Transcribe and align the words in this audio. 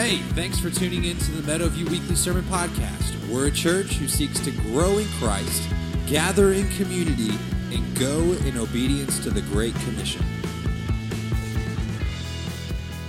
Hey, 0.00 0.18
thanks 0.18 0.60
for 0.60 0.70
tuning 0.70 1.06
in 1.06 1.16
to 1.16 1.32
the 1.32 1.42
Meadowview 1.42 1.90
Weekly 1.90 2.14
Sermon 2.14 2.44
Podcast. 2.44 3.28
We're 3.28 3.48
a 3.48 3.50
church 3.50 3.94
who 3.94 4.06
seeks 4.06 4.38
to 4.44 4.52
grow 4.52 4.98
in 4.98 5.08
Christ, 5.18 5.68
gather 6.06 6.52
in 6.52 6.68
community, 6.76 7.32
and 7.72 7.98
go 7.98 8.20
in 8.46 8.56
obedience 8.56 9.18
to 9.24 9.30
the 9.30 9.40
Great 9.42 9.74
Commission. 9.74 10.24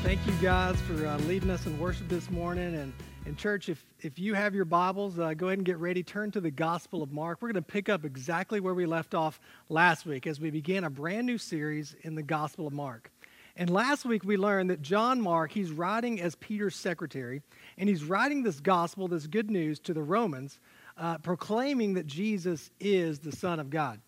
Thank 0.01 0.25
you 0.25 0.33
guys 0.41 0.81
for 0.81 1.05
uh, 1.05 1.19
leading 1.19 1.51
us 1.51 1.67
in 1.67 1.77
worship 1.77 2.09
this 2.09 2.31
morning. 2.31 2.73
And, 2.73 2.91
and 3.27 3.37
church, 3.37 3.69
if, 3.69 3.85
if 4.01 4.17
you 4.17 4.33
have 4.33 4.55
your 4.55 4.65
Bibles, 4.65 5.19
uh, 5.19 5.35
go 5.35 5.45
ahead 5.45 5.59
and 5.59 5.65
get 5.65 5.77
ready. 5.77 6.01
Turn 6.01 6.31
to 6.31 6.41
the 6.41 6.49
Gospel 6.49 7.03
of 7.03 7.11
Mark. 7.11 7.43
We're 7.43 7.51
going 7.51 7.63
to 7.63 7.71
pick 7.71 7.87
up 7.87 8.03
exactly 8.03 8.59
where 8.59 8.73
we 8.73 8.87
left 8.87 9.13
off 9.13 9.39
last 9.69 10.07
week 10.07 10.25
as 10.25 10.39
we 10.39 10.49
began 10.49 10.85
a 10.85 10.89
brand 10.89 11.27
new 11.27 11.37
series 11.37 11.95
in 12.01 12.15
the 12.15 12.23
Gospel 12.23 12.65
of 12.65 12.73
Mark. 12.73 13.11
And 13.59 13.69
last 13.69 14.05
week 14.05 14.23
we 14.23 14.37
learned 14.37 14.69
that 14.69 14.81
John 14.81 15.19
Mark, 15.19 15.51
he's 15.51 15.69
writing 15.69 16.21
as 16.21 16.33
Peter's 16.35 16.77
secretary, 16.77 17.41
and 17.77 17.89
he's 17.89 18.05
writing 18.05 18.41
this 18.41 18.61
gospel, 18.61 19.09
this 19.09 19.27
good 19.27 19.51
news 19.51 19.79
to 19.81 19.93
the 19.93 20.01
Romans, 20.01 20.61
uh, 20.97 21.17
proclaiming 21.17 21.95
that 21.95 22.07
Jesus 22.07 22.71
is 22.79 23.19
the 23.19 23.33
Son 23.33 23.59
of 23.59 23.69
God. 23.69 23.99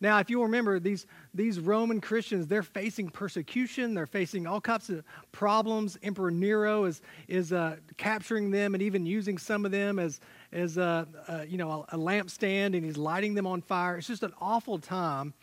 Now, 0.00 0.20
if 0.20 0.30
you 0.30 0.42
remember, 0.42 0.80
these, 0.80 1.06
these 1.34 1.60
Roman 1.60 2.00
Christians, 2.00 2.46
they're 2.46 2.62
facing 2.62 3.10
persecution. 3.10 3.92
They're 3.92 4.06
facing 4.06 4.46
all 4.46 4.62
kinds 4.62 4.88
of 4.88 5.04
problems. 5.32 5.98
Emperor 6.02 6.30
Nero 6.30 6.84
is, 6.84 7.02
is 7.28 7.52
uh, 7.52 7.76
capturing 7.98 8.50
them 8.50 8.72
and 8.72 8.82
even 8.82 9.04
using 9.04 9.36
some 9.36 9.66
of 9.66 9.70
them 9.70 9.98
as, 9.98 10.18
as 10.50 10.78
a, 10.78 11.06
a 11.28 11.44
you 11.44 11.58
know, 11.58 11.84
a, 11.92 11.96
a 11.96 11.98
lampstand, 11.98 12.74
and 12.74 12.82
he's 12.82 12.96
lighting 12.96 13.34
them 13.34 13.46
on 13.46 13.60
fire. 13.60 13.98
It's 13.98 14.06
just 14.06 14.22
an 14.22 14.32
awful 14.40 14.78
time 14.78 15.34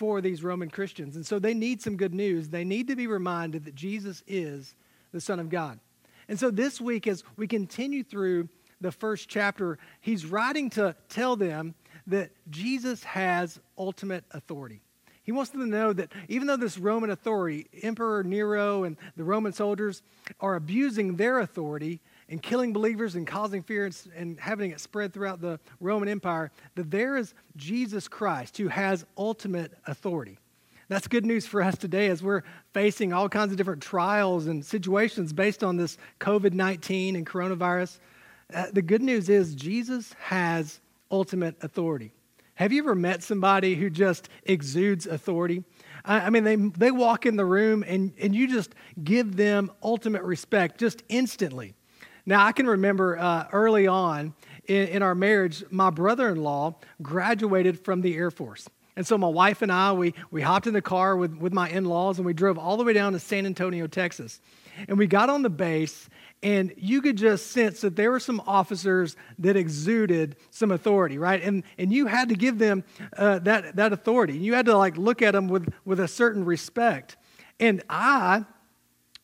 for 0.00 0.22
these 0.22 0.42
Roman 0.42 0.70
Christians. 0.70 1.14
And 1.14 1.26
so 1.26 1.38
they 1.38 1.52
need 1.52 1.82
some 1.82 1.98
good 1.98 2.14
news. 2.14 2.48
They 2.48 2.64
need 2.64 2.88
to 2.88 2.96
be 2.96 3.06
reminded 3.06 3.66
that 3.66 3.74
Jesus 3.74 4.22
is 4.26 4.74
the 5.12 5.20
Son 5.20 5.38
of 5.38 5.50
God. 5.50 5.78
And 6.26 6.40
so 6.40 6.50
this 6.50 6.80
week, 6.80 7.06
as 7.06 7.22
we 7.36 7.46
continue 7.46 8.02
through 8.02 8.48
the 8.80 8.92
first 8.92 9.28
chapter, 9.28 9.78
he's 10.00 10.24
writing 10.24 10.70
to 10.70 10.96
tell 11.10 11.36
them 11.36 11.74
that 12.06 12.30
Jesus 12.48 13.04
has 13.04 13.60
ultimate 13.76 14.24
authority. 14.30 14.80
He 15.22 15.32
wants 15.32 15.50
them 15.50 15.60
to 15.60 15.66
know 15.66 15.92
that 15.92 16.10
even 16.28 16.46
though 16.46 16.56
this 16.56 16.78
Roman 16.78 17.10
authority, 17.10 17.66
Emperor 17.82 18.24
Nero 18.24 18.84
and 18.84 18.96
the 19.18 19.24
Roman 19.24 19.52
soldiers, 19.52 20.00
are 20.40 20.54
abusing 20.54 21.16
their 21.16 21.40
authority, 21.40 22.00
and 22.30 22.40
killing 22.40 22.72
believers 22.72 23.16
and 23.16 23.26
causing 23.26 23.62
fear 23.62 23.84
and, 23.84 23.96
and 24.16 24.40
having 24.40 24.70
it 24.70 24.80
spread 24.80 25.12
throughout 25.12 25.40
the 25.40 25.58
Roman 25.80 26.08
Empire, 26.08 26.52
that 26.76 26.90
there 26.90 27.16
is 27.16 27.34
Jesus 27.56 28.06
Christ 28.08 28.56
who 28.56 28.68
has 28.68 29.04
ultimate 29.18 29.72
authority. 29.86 30.38
That's 30.88 31.06
good 31.06 31.26
news 31.26 31.46
for 31.46 31.62
us 31.62 31.76
today 31.76 32.08
as 32.08 32.22
we're 32.22 32.42
facing 32.72 33.12
all 33.12 33.28
kinds 33.28 33.52
of 33.52 33.58
different 33.58 33.82
trials 33.82 34.46
and 34.46 34.64
situations 34.64 35.32
based 35.32 35.62
on 35.62 35.76
this 35.76 35.98
COVID 36.20 36.52
19 36.52 37.16
and 37.16 37.26
coronavirus. 37.26 37.98
Uh, 38.52 38.66
the 38.72 38.82
good 38.82 39.02
news 39.02 39.28
is 39.28 39.54
Jesus 39.54 40.12
has 40.20 40.80
ultimate 41.10 41.56
authority. 41.62 42.12
Have 42.54 42.72
you 42.72 42.82
ever 42.82 42.94
met 42.94 43.22
somebody 43.22 43.74
who 43.74 43.88
just 43.88 44.28
exudes 44.44 45.06
authority? 45.06 45.64
I, 46.04 46.20
I 46.20 46.30
mean, 46.30 46.44
they, 46.44 46.56
they 46.56 46.90
walk 46.90 47.24
in 47.24 47.36
the 47.36 47.44
room 47.44 47.84
and, 47.86 48.12
and 48.20 48.34
you 48.34 48.48
just 48.48 48.74
give 49.02 49.36
them 49.36 49.70
ultimate 49.82 50.22
respect 50.22 50.78
just 50.78 51.02
instantly. 51.08 51.74
Now, 52.30 52.46
I 52.46 52.52
can 52.52 52.68
remember 52.68 53.18
uh, 53.18 53.48
early 53.50 53.88
on 53.88 54.34
in, 54.66 54.86
in 54.86 55.02
our 55.02 55.16
marriage, 55.16 55.64
my 55.68 55.90
brother 55.90 56.28
in 56.28 56.36
law 56.36 56.76
graduated 57.02 57.84
from 57.84 58.02
the 58.02 58.14
Air 58.14 58.30
Force. 58.30 58.68
And 58.94 59.04
so 59.04 59.18
my 59.18 59.26
wife 59.26 59.62
and 59.62 59.72
I, 59.72 59.92
we, 59.94 60.14
we 60.30 60.40
hopped 60.40 60.68
in 60.68 60.72
the 60.72 60.80
car 60.80 61.16
with, 61.16 61.34
with 61.38 61.52
my 61.52 61.68
in 61.68 61.86
laws 61.86 62.18
and 62.18 62.26
we 62.26 62.32
drove 62.32 62.56
all 62.56 62.76
the 62.76 62.84
way 62.84 62.92
down 62.92 63.14
to 63.14 63.18
San 63.18 63.46
Antonio, 63.46 63.88
Texas. 63.88 64.40
And 64.86 64.96
we 64.96 65.08
got 65.08 65.28
on 65.28 65.42
the 65.42 65.50
base, 65.50 66.08
and 66.40 66.72
you 66.76 67.02
could 67.02 67.16
just 67.16 67.48
sense 67.48 67.80
that 67.80 67.96
there 67.96 68.12
were 68.12 68.20
some 68.20 68.40
officers 68.46 69.16
that 69.40 69.56
exuded 69.56 70.36
some 70.52 70.70
authority, 70.70 71.18
right? 71.18 71.42
And, 71.42 71.64
and 71.78 71.92
you 71.92 72.06
had 72.06 72.28
to 72.28 72.36
give 72.36 72.58
them 72.58 72.84
uh, 73.16 73.40
that, 73.40 73.74
that 73.74 73.92
authority. 73.92 74.38
You 74.38 74.54
had 74.54 74.66
to 74.66 74.78
like 74.78 74.96
look 74.96 75.20
at 75.20 75.32
them 75.32 75.48
with, 75.48 75.74
with 75.84 75.98
a 75.98 76.06
certain 76.06 76.44
respect. 76.44 77.16
And 77.58 77.82
I, 77.90 78.44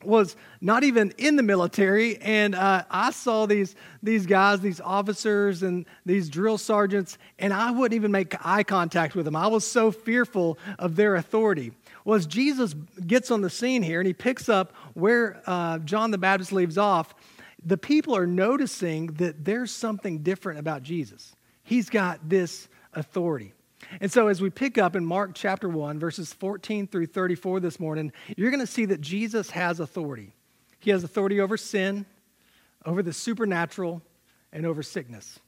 was 0.06 0.36
not 0.60 0.84
even 0.84 1.12
in 1.18 1.36
the 1.36 1.42
military, 1.42 2.18
and 2.18 2.54
uh, 2.54 2.84
I 2.90 3.10
saw 3.10 3.46
these, 3.46 3.74
these 4.02 4.26
guys, 4.26 4.60
these 4.60 4.80
officers, 4.80 5.62
and 5.62 5.86
these 6.04 6.28
drill 6.28 6.58
sergeants, 6.58 7.18
and 7.38 7.52
I 7.52 7.70
wouldn't 7.70 7.94
even 7.94 8.10
make 8.12 8.34
eye 8.44 8.62
contact 8.62 9.14
with 9.14 9.24
them. 9.24 9.36
I 9.36 9.46
was 9.48 9.66
so 9.66 9.90
fearful 9.90 10.58
of 10.78 10.96
their 10.96 11.16
authority. 11.16 11.72
Well, 12.04 12.16
as 12.16 12.26
Jesus 12.26 12.74
gets 13.06 13.30
on 13.30 13.40
the 13.40 13.50
scene 13.50 13.82
here 13.82 14.00
and 14.00 14.06
he 14.06 14.12
picks 14.14 14.48
up 14.48 14.72
where 14.94 15.42
uh, 15.46 15.78
John 15.80 16.12
the 16.12 16.18
Baptist 16.18 16.52
leaves 16.52 16.78
off, 16.78 17.14
the 17.64 17.76
people 17.76 18.16
are 18.16 18.28
noticing 18.28 19.08
that 19.14 19.44
there's 19.44 19.72
something 19.72 20.18
different 20.18 20.60
about 20.60 20.84
Jesus. 20.84 21.34
He's 21.64 21.90
got 21.90 22.28
this 22.28 22.68
authority. 22.94 23.52
And 24.00 24.10
so, 24.10 24.28
as 24.28 24.40
we 24.40 24.50
pick 24.50 24.78
up 24.78 24.96
in 24.96 25.04
Mark 25.04 25.32
chapter 25.34 25.68
1, 25.68 25.98
verses 25.98 26.32
14 26.32 26.86
through 26.86 27.06
34 27.06 27.60
this 27.60 27.80
morning, 27.80 28.12
you're 28.36 28.50
going 28.50 28.60
to 28.60 28.66
see 28.66 28.84
that 28.86 29.00
Jesus 29.00 29.50
has 29.50 29.80
authority. 29.80 30.32
He 30.80 30.90
has 30.90 31.04
authority 31.04 31.40
over 31.40 31.56
sin, 31.56 32.06
over 32.84 33.02
the 33.02 33.12
supernatural, 33.12 34.02
and 34.52 34.66
over 34.66 34.82
sickness. 34.82 35.38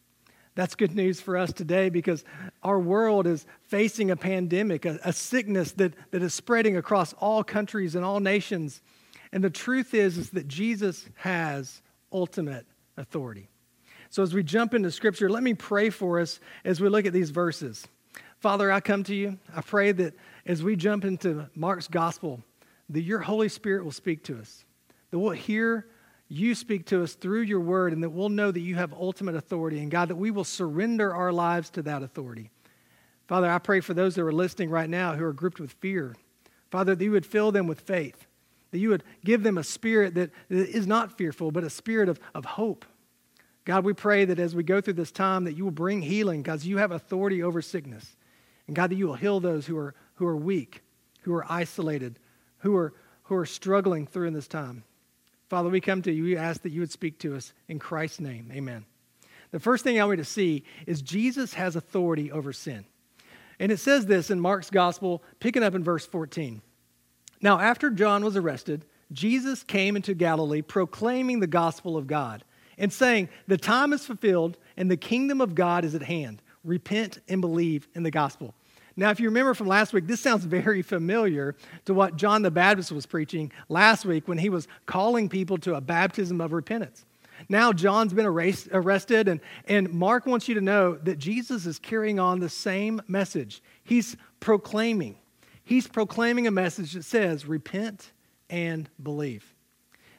That's 0.54 0.74
good 0.74 0.94
news 0.94 1.20
for 1.20 1.36
us 1.36 1.52
today 1.52 1.88
because 1.88 2.24
our 2.64 2.80
world 2.80 3.28
is 3.28 3.46
facing 3.68 4.10
a 4.10 4.16
pandemic, 4.16 4.84
a, 4.84 4.98
a, 5.04 5.12
sickness 5.12 5.70
that, 5.72 5.94
that 6.10 6.20
is 6.20 6.34
spreading 6.34 6.76
across 6.76 7.12
all 7.12 7.44
countries 7.44 7.94
and 7.94 8.04
all 8.04 8.18
nations. 8.18 8.82
And 9.30 9.44
the 9.44 9.50
truth 9.50 9.94
is, 9.94 10.18
is 10.18 10.30
that 10.30 10.48
Jesus 10.48 11.08
has 11.14 11.80
ultimate 12.12 12.66
authority. 12.96 13.48
So 14.10 14.22
as 14.22 14.34
we 14.34 14.42
jump 14.42 14.74
into 14.74 14.90
Scripture, 14.90 15.30
let 15.30 15.44
me 15.44 15.54
pray 15.54 15.90
for 15.90 16.18
us 16.18 16.40
as 16.64 16.80
we 16.80 16.88
look 16.88 17.06
at 17.06 17.12
these 17.12 17.30
verses. 17.30 17.86
Father, 18.40 18.70
I 18.70 18.80
come 18.80 19.02
to 19.04 19.14
you. 19.14 19.38
I 19.54 19.62
pray 19.62 19.92
that 19.92 20.14
as 20.46 20.62
we 20.62 20.76
jump 20.76 21.04
into 21.04 21.48
Mark's 21.54 21.88
gospel, 21.88 22.40
that 22.90 23.02
your 23.02 23.18
Holy 23.18 23.48
Spirit 23.48 23.84
will 23.84 23.92
speak 23.92 24.22
to 24.24 24.38
us, 24.38 24.64
that 25.10 25.18
we'll 25.18 25.32
hear 25.32 25.88
you 26.28 26.54
speak 26.54 26.86
to 26.86 27.02
us 27.02 27.14
through 27.14 27.40
your 27.40 27.60
word, 27.60 27.92
and 27.92 28.02
that 28.02 28.10
we'll 28.10 28.28
know 28.28 28.50
that 28.50 28.60
you 28.60 28.76
have 28.76 28.92
ultimate 28.92 29.34
authority. 29.34 29.80
And 29.80 29.90
God, 29.90 30.08
that 30.08 30.16
we 30.16 30.30
will 30.30 30.44
surrender 30.44 31.14
our 31.14 31.32
lives 31.32 31.70
to 31.70 31.82
that 31.82 32.02
authority. 32.02 32.50
Father, 33.26 33.50
I 33.50 33.58
pray 33.58 33.80
for 33.80 33.94
those 33.94 34.14
that 34.14 34.22
are 34.22 34.32
listening 34.32 34.70
right 34.70 34.88
now 34.88 35.14
who 35.14 35.24
are 35.24 35.32
gripped 35.32 35.58
with 35.58 35.72
fear. 35.72 36.14
Father, 36.70 36.94
that 36.94 37.02
you 37.02 37.12
would 37.12 37.26
fill 37.26 37.50
them 37.50 37.66
with 37.66 37.80
faith, 37.80 38.26
that 38.70 38.78
you 38.78 38.90
would 38.90 39.04
give 39.24 39.42
them 39.42 39.58
a 39.58 39.64
spirit 39.64 40.14
that 40.14 40.30
is 40.50 40.86
not 40.86 41.16
fearful, 41.16 41.50
but 41.50 41.64
a 41.64 41.70
spirit 41.70 42.10
of, 42.10 42.20
of 42.34 42.44
hope. 42.44 42.84
God, 43.64 43.84
we 43.84 43.94
pray 43.94 44.26
that 44.26 44.38
as 44.38 44.54
we 44.54 44.62
go 44.62 44.80
through 44.80 44.94
this 44.94 45.12
time, 45.12 45.44
that 45.44 45.56
you 45.56 45.64
will 45.64 45.70
bring 45.70 46.02
healing 46.02 46.42
because 46.42 46.66
you 46.66 46.76
have 46.76 46.92
authority 46.92 47.42
over 47.42 47.60
sickness. 47.60 48.16
And 48.68 48.76
God, 48.76 48.90
that 48.90 48.96
you 48.96 49.08
will 49.08 49.14
heal 49.14 49.40
those 49.40 49.66
who 49.66 49.76
are, 49.76 49.94
who 50.14 50.26
are 50.26 50.36
weak, 50.36 50.82
who 51.22 51.34
are 51.34 51.50
isolated, 51.50 52.20
who 52.58 52.76
are, 52.76 52.92
who 53.24 53.34
are 53.34 53.46
struggling 53.46 54.06
through 54.06 54.28
in 54.28 54.34
this 54.34 54.46
time. 54.46 54.84
Father, 55.48 55.70
we 55.70 55.80
come 55.80 56.02
to 56.02 56.12
you. 56.12 56.22
We 56.22 56.36
ask 56.36 56.62
that 56.62 56.72
you 56.72 56.80
would 56.80 56.92
speak 56.92 57.18
to 57.20 57.34
us 57.34 57.52
in 57.66 57.78
Christ's 57.78 58.20
name. 58.20 58.52
Amen. 58.54 58.84
The 59.50 59.58
first 59.58 59.82
thing 59.82 59.98
I 59.98 60.04
want 60.04 60.18
you 60.18 60.24
to 60.24 60.30
see 60.30 60.62
is 60.86 61.00
Jesus 61.00 61.54
has 61.54 61.74
authority 61.74 62.30
over 62.30 62.52
sin. 62.52 62.84
And 63.58 63.72
it 63.72 63.78
says 63.78 64.06
this 64.06 64.30
in 64.30 64.38
Mark's 64.38 64.70
gospel, 64.70 65.22
picking 65.40 65.62
up 65.62 65.74
in 65.74 65.82
verse 65.82 66.06
14. 66.06 66.60
Now, 67.40 67.58
after 67.58 67.90
John 67.90 68.24
was 68.24 68.36
arrested, 68.36 68.84
Jesus 69.10 69.62
came 69.62 69.96
into 69.96 70.14
Galilee 70.14 70.62
proclaiming 70.62 71.40
the 71.40 71.46
gospel 71.46 71.96
of 71.96 72.06
God 72.06 72.44
and 72.76 72.92
saying, 72.92 73.30
The 73.46 73.56
time 73.56 73.92
is 73.92 74.04
fulfilled 74.04 74.58
and 74.76 74.90
the 74.90 74.96
kingdom 74.96 75.40
of 75.40 75.54
God 75.54 75.84
is 75.84 75.94
at 75.94 76.02
hand. 76.02 76.42
Repent 76.62 77.20
and 77.28 77.40
believe 77.40 77.88
in 77.94 78.02
the 78.02 78.10
gospel. 78.10 78.54
Now, 78.98 79.10
if 79.10 79.20
you 79.20 79.28
remember 79.28 79.54
from 79.54 79.68
last 79.68 79.92
week, 79.92 80.08
this 80.08 80.20
sounds 80.20 80.44
very 80.44 80.82
familiar 80.82 81.54
to 81.84 81.94
what 81.94 82.16
John 82.16 82.42
the 82.42 82.50
Baptist 82.50 82.90
was 82.90 83.06
preaching 83.06 83.52
last 83.68 84.04
week 84.04 84.26
when 84.26 84.38
he 84.38 84.48
was 84.48 84.66
calling 84.86 85.28
people 85.28 85.56
to 85.58 85.76
a 85.76 85.80
baptism 85.80 86.40
of 86.40 86.52
repentance. 86.52 87.04
Now, 87.48 87.72
John's 87.72 88.12
been 88.12 88.26
arrested, 88.26 89.28
and, 89.28 89.40
and 89.68 89.92
Mark 89.92 90.26
wants 90.26 90.48
you 90.48 90.56
to 90.56 90.60
know 90.60 90.96
that 90.96 91.20
Jesus 91.20 91.64
is 91.64 91.78
carrying 91.78 92.18
on 92.18 92.40
the 92.40 92.48
same 92.48 93.00
message. 93.06 93.62
He's 93.84 94.16
proclaiming. 94.40 95.14
He's 95.62 95.86
proclaiming 95.86 96.48
a 96.48 96.50
message 96.50 96.94
that 96.94 97.04
says, 97.04 97.46
Repent 97.46 98.10
and 98.50 98.90
believe. 99.00 99.54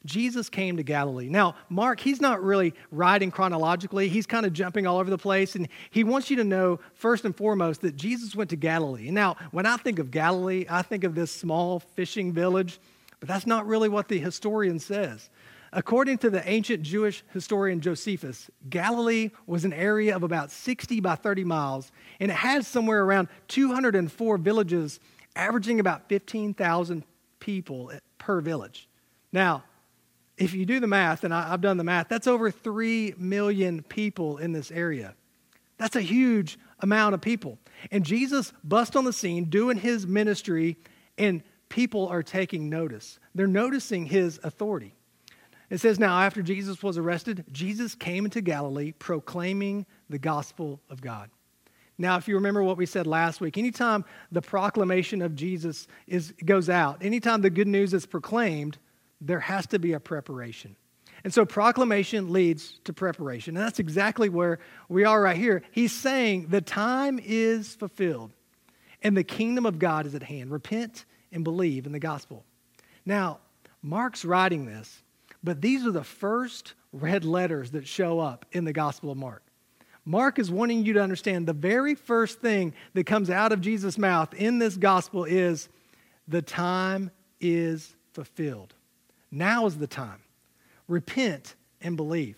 Jesus 0.05 0.49
came 0.49 0.77
to 0.77 0.83
Galilee. 0.83 1.29
Now, 1.29 1.55
Mark, 1.67 1.99
he's 1.99 2.21
not 2.21 2.41
really 2.41 2.73
writing 2.91 3.31
chronologically. 3.31 4.07
He's 4.07 4.25
kind 4.25 4.45
of 4.45 4.53
jumping 4.53 4.87
all 4.87 4.97
over 4.97 5.09
the 5.09 5.17
place. 5.17 5.55
And 5.55 5.67
he 5.89 6.03
wants 6.03 6.29
you 6.29 6.37
to 6.37 6.43
know, 6.43 6.79
first 6.93 7.25
and 7.25 7.35
foremost, 7.35 7.81
that 7.81 7.95
Jesus 7.95 8.35
went 8.35 8.49
to 8.51 8.55
Galilee. 8.55 9.11
Now, 9.11 9.35
when 9.51 9.65
I 9.65 9.77
think 9.77 9.99
of 9.99 10.11
Galilee, 10.11 10.65
I 10.69 10.81
think 10.81 11.03
of 11.03 11.15
this 11.15 11.31
small 11.31 11.79
fishing 11.79 12.31
village, 12.31 12.79
but 13.19 13.27
that's 13.27 13.45
not 13.45 13.67
really 13.67 13.89
what 13.89 14.07
the 14.07 14.19
historian 14.19 14.79
says. 14.79 15.29
According 15.71 16.17
to 16.19 16.29
the 16.29 16.47
ancient 16.49 16.81
Jewish 16.81 17.23
historian 17.31 17.79
Josephus, 17.79 18.49
Galilee 18.69 19.29
was 19.45 19.65
an 19.65 19.73
area 19.73 20.15
of 20.15 20.23
about 20.23 20.49
60 20.49 20.99
by 20.99 21.15
30 21.15 21.43
miles, 21.43 21.91
and 22.19 22.31
it 22.31 22.35
had 22.35 22.65
somewhere 22.65 23.03
around 23.03 23.27
204 23.49 24.37
villages, 24.39 24.99
averaging 25.35 25.79
about 25.79 26.09
15,000 26.09 27.03
people 27.39 27.91
per 28.17 28.41
village. 28.41 28.89
Now, 29.31 29.63
if 30.39 30.53
you 30.53 30.65
do 30.65 30.79
the 30.79 30.87
math, 30.87 31.23
and 31.23 31.33
I, 31.33 31.49
have 31.49 31.61
done 31.61 31.77
the 31.77 31.83
math, 31.83 32.07
that's 32.07 32.25
over 32.25 32.49
3 32.49 33.15
million 33.17 33.83
people 33.83 34.37
in 34.37 34.53
this 34.53 34.71
area. 34.71 35.13
That's 35.77 35.97
a 35.97 36.01
huge 36.01 36.57
amount 36.79 37.13
of 37.13 37.21
people. 37.21 37.59
And 37.91 38.05
Jesus 38.05 38.53
busts 38.63 38.95
on 38.95 39.03
the 39.03 39.13
scene 39.13 39.45
doing 39.45 39.77
his 39.77 40.07
ministry, 40.07 40.77
and 41.17 41.43
people 41.67 42.07
are 42.07 42.23
taking 42.23 42.69
notice. 42.69 43.19
They're 43.35 43.47
noticing 43.47 44.05
his 44.05 44.39
authority. 44.43 44.95
It 45.69 45.79
says, 45.79 45.99
Now, 45.99 46.21
after 46.21 46.41
Jesus 46.41 46.81
was 46.81 46.97
arrested, 46.97 47.45
Jesus 47.51 47.93
came 47.93 48.25
into 48.25 48.41
Galilee 48.41 48.93
proclaiming 48.93 49.85
the 50.09 50.19
gospel 50.19 50.79
of 50.89 51.01
God. 51.01 51.29
Now, 51.97 52.15
if 52.15 52.29
you 52.29 52.35
remember 52.35 52.63
what 52.63 52.77
we 52.77 52.85
said 52.85 53.07
last 53.07 53.41
week, 53.41 53.57
anytime 53.57 54.05
the 54.31 54.41
proclamation 54.41 55.21
of 55.21 55.35
Jesus 55.35 55.85
is, 56.07 56.33
goes 56.45 56.69
out, 56.69 57.03
anytime 57.03 57.41
the 57.41 57.49
good 57.49 57.67
news 57.67 57.93
is 57.93 58.05
proclaimed, 58.05 58.77
there 59.21 59.39
has 59.39 59.67
to 59.67 59.79
be 59.79 59.93
a 59.93 59.99
preparation. 59.99 60.75
And 61.23 61.33
so 61.33 61.45
proclamation 61.45 62.31
leads 62.31 62.79
to 62.85 62.93
preparation. 62.93 63.57
And 63.57 63.65
that's 63.65 63.79
exactly 63.79 64.29
where 64.29 64.59
we 64.87 65.03
are 65.03 65.21
right 65.21 65.35
here. 65.35 65.63
He's 65.71 65.91
saying 65.91 66.47
the 66.49 66.61
time 66.61 67.19
is 67.21 67.75
fulfilled 67.75 68.31
and 69.01 69.15
the 69.15 69.23
kingdom 69.23 69.65
of 69.65 69.79
God 69.79 70.05
is 70.05 70.15
at 70.15 70.23
hand. 70.23 70.51
Repent 70.51 71.05
and 71.31 71.43
believe 71.43 71.85
in 71.85 71.91
the 71.91 71.99
gospel. 71.99 72.45
Now, 73.05 73.39
Mark's 73.81 74.25
writing 74.25 74.65
this, 74.65 75.03
but 75.43 75.61
these 75.61 75.85
are 75.85 75.91
the 75.91 76.03
first 76.03 76.73
red 76.91 77.23
letters 77.23 77.71
that 77.71 77.87
show 77.87 78.19
up 78.19 78.45
in 78.51 78.65
the 78.65 78.73
gospel 78.73 79.11
of 79.11 79.17
Mark. 79.17 79.43
Mark 80.05 80.39
is 80.39 80.49
wanting 80.49 80.85
you 80.85 80.93
to 80.93 81.01
understand 81.01 81.47
the 81.47 81.53
very 81.53 81.95
first 81.95 82.39
thing 82.39 82.73
that 82.93 83.05
comes 83.05 83.29
out 83.29 83.51
of 83.51 83.61
Jesus' 83.61 83.97
mouth 83.97 84.33
in 84.33 84.57
this 84.57 84.75
gospel 84.75 85.23
is 85.23 85.69
the 86.27 86.41
time 86.41 87.11
is 87.39 87.95
fulfilled. 88.13 88.73
Now 89.31 89.65
is 89.65 89.77
the 89.77 89.87
time. 89.87 90.21
Repent 90.87 91.55
and 91.81 91.95
believe. 91.95 92.35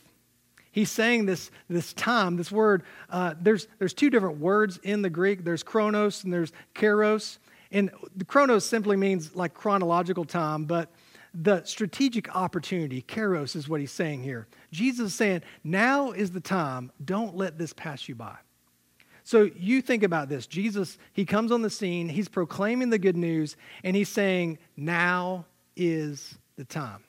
He's 0.72 0.90
saying 0.90 1.26
this, 1.26 1.52
this 1.70 1.94
time, 1.94 2.38
this 2.38 2.52
word, 2.52 2.84
uh, 3.10 3.36
there's, 3.40 3.68
there's 3.78 3.94
two 3.94 4.10
different 4.10 4.40
words 4.40 4.80
in 4.84 5.02
the 5.02 5.10
Greek. 5.10 5.44
There's 5.44 5.64
chronos 5.64 6.24
and 6.24 6.32
there's 6.32 6.54
kairos. 6.76 7.40
And 7.72 7.92
the 8.16 8.26
chronos 8.26 8.66
simply 8.66 8.96
means 8.96 9.36
like 9.36 9.54
chronological 9.54 10.26
time, 10.26 10.66
but 10.66 10.90
the 11.34 11.64
strategic 11.64 12.34
opportunity, 12.36 13.02
kairos, 13.02 13.56
is 13.56 13.70
what 13.70 13.80
he's 13.80 13.92
saying 13.92 14.24
here. 14.24 14.48
Jesus 14.72 15.08
is 15.08 15.16
saying, 15.16 15.42
now 15.64 16.12
is 16.12 16.32
the 16.32 16.42
time. 16.42 16.92
Don't 17.04 17.36
let 17.36 17.58
this 17.58 17.74
pass 17.74 18.08
you 18.08 18.16
by. 18.16 18.36
So 19.24 19.50
you 19.56 19.82
think 19.82 20.04
about 20.04 20.30
this. 20.30 20.48
Jesus, 20.48 20.98
he 21.14 21.26
comes 21.26 21.52
on 21.52 21.62
the 21.62 21.70
scene, 21.70 22.10
he's 22.10 22.28
proclaiming 22.28 22.90
the 22.90 22.98
good 22.98 23.16
news, 23.16 23.56
and 23.84 23.96
he's 23.96 24.10
saying, 24.10 24.58
now 24.76 25.46
is 25.78 26.38
the 26.62 26.66
time. 26.66 27.04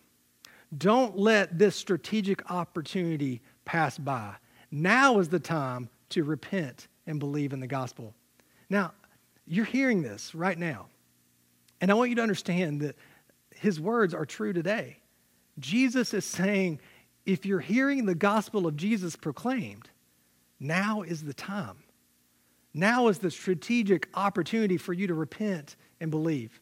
Don't 0.78 1.18
let 1.18 1.58
this 1.58 1.76
strategic 1.76 2.50
opportunity 2.50 3.42
pass 3.66 3.98
by. 3.98 4.34
Now 4.70 5.18
is 5.18 5.28
the 5.28 5.38
time 5.38 5.90
to 6.08 6.24
repent 6.24 6.88
and 7.06 7.20
believe 7.20 7.52
in 7.52 7.60
the 7.60 7.66
gospel. 7.66 8.14
Now, 8.70 8.92
you're 9.46 9.66
hearing 9.66 10.00
this 10.00 10.34
right 10.34 10.58
now. 10.58 10.86
And 11.82 11.90
I 11.90 11.94
want 11.94 12.08
you 12.08 12.16
to 12.16 12.22
understand 12.22 12.80
that 12.80 12.96
his 13.54 13.78
words 13.78 14.14
are 14.14 14.24
true 14.24 14.54
today. 14.54 15.00
Jesus 15.58 16.14
is 16.14 16.24
saying, 16.24 16.80
if 17.26 17.44
you're 17.44 17.60
hearing 17.60 18.06
the 18.06 18.14
gospel 18.14 18.66
of 18.66 18.74
Jesus 18.74 19.16
proclaimed, 19.16 19.90
now 20.58 21.02
is 21.02 21.22
the 21.22 21.34
time. 21.34 21.76
Now 22.72 23.08
is 23.08 23.18
the 23.18 23.30
strategic 23.30 24.08
opportunity 24.14 24.78
for 24.78 24.94
you 24.94 25.08
to 25.08 25.14
repent 25.14 25.76
and 26.00 26.10
believe. 26.10 26.58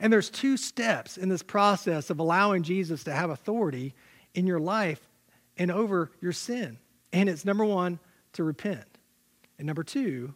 And 0.00 0.12
there's 0.12 0.30
two 0.30 0.56
steps 0.56 1.16
in 1.16 1.28
this 1.28 1.42
process 1.42 2.10
of 2.10 2.18
allowing 2.18 2.62
Jesus 2.62 3.04
to 3.04 3.12
have 3.12 3.30
authority 3.30 3.94
in 4.34 4.46
your 4.46 4.60
life 4.60 5.00
and 5.56 5.70
over 5.70 6.10
your 6.20 6.32
sin. 6.32 6.78
And 7.12 7.28
it's 7.28 7.44
number 7.44 7.64
one, 7.64 7.98
to 8.34 8.44
repent. 8.44 8.84
And 9.58 9.66
number 9.66 9.82
two, 9.82 10.34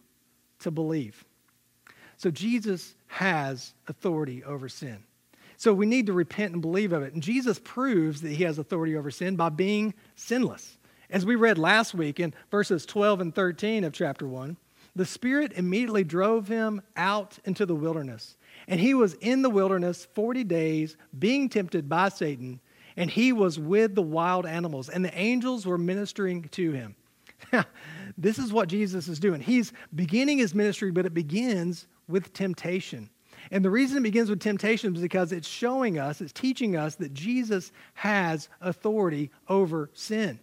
to 0.59 0.71
believe. 0.71 1.23
So 2.17 2.31
Jesus 2.31 2.95
has 3.07 3.73
authority 3.87 4.43
over 4.43 4.69
sin. 4.69 5.03
So 5.57 5.73
we 5.73 5.85
need 5.85 6.07
to 6.07 6.13
repent 6.13 6.53
and 6.53 6.61
believe 6.61 6.91
of 6.91 7.03
it. 7.03 7.13
And 7.13 7.21
Jesus 7.21 7.59
proves 7.63 8.21
that 8.21 8.31
he 8.31 8.43
has 8.45 8.57
authority 8.57 8.95
over 8.95 9.11
sin 9.11 9.35
by 9.35 9.49
being 9.49 9.93
sinless. 10.15 10.77
As 11.11 11.25
we 11.25 11.35
read 11.35 11.57
last 11.57 11.93
week 11.93 12.19
in 12.19 12.33
verses 12.49 12.85
12 12.85 13.21
and 13.21 13.35
13 13.35 13.83
of 13.83 13.93
chapter 13.93 14.27
1, 14.27 14.57
the 14.95 15.05
Spirit 15.05 15.53
immediately 15.53 16.03
drove 16.03 16.47
him 16.47 16.81
out 16.95 17.37
into 17.45 17.65
the 17.65 17.75
wilderness 17.75 18.37
and 18.71 18.79
he 18.79 18.93
was 18.93 19.15
in 19.15 19.41
the 19.41 19.49
wilderness 19.49 20.07
40 20.15 20.45
days, 20.45 20.95
being 21.19 21.49
tempted 21.49 21.89
by 21.89 22.07
Satan, 22.07 22.61
and 22.95 23.11
he 23.11 23.33
was 23.33 23.59
with 23.59 23.95
the 23.95 24.01
wild 24.01 24.45
animals, 24.45 24.87
and 24.87 25.03
the 25.03 25.13
angels 25.13 25.65
were 25.65 25.77
ministering 25.77 26.43
to 26.51 26.71
him. 26.71 26.95
this 28.17 28.39
is 28.39 28.53
what 28.53 28.69
Jesus 28.69 29.09
is 29.09 29.19
doing. 29.19 29.41
He's 29.41 29.73
beginning 29.93 30.37
his 30.37 30.55
ministry, 30.55 30.89
but 30.89 31.05
it 31.05 31.13
begins 31.13 31.85
with 32.07 32.31
temptation. 32.31 33.09
And 33.51 33.65
the 33.65 33.69
reason 33.69 33.97
it 33.97 34.03
begins 34.03 34.29
with 34.29 34.39
temptation 34.39 34.95
is 34.95 35.01
because 35.01 35.33
it's 35.33 35.49
showing 35.49 35.99
us, 35.99 36.21
it's 36.21 36.31
teaching 36.31 36.77
us 36.77 36.95
that 36.95 37.13
Jesus 37.13 37.73
has 37.95 38.47
authority 38.61 39.31
over 39.49 39.89
sin. 39.93 40.39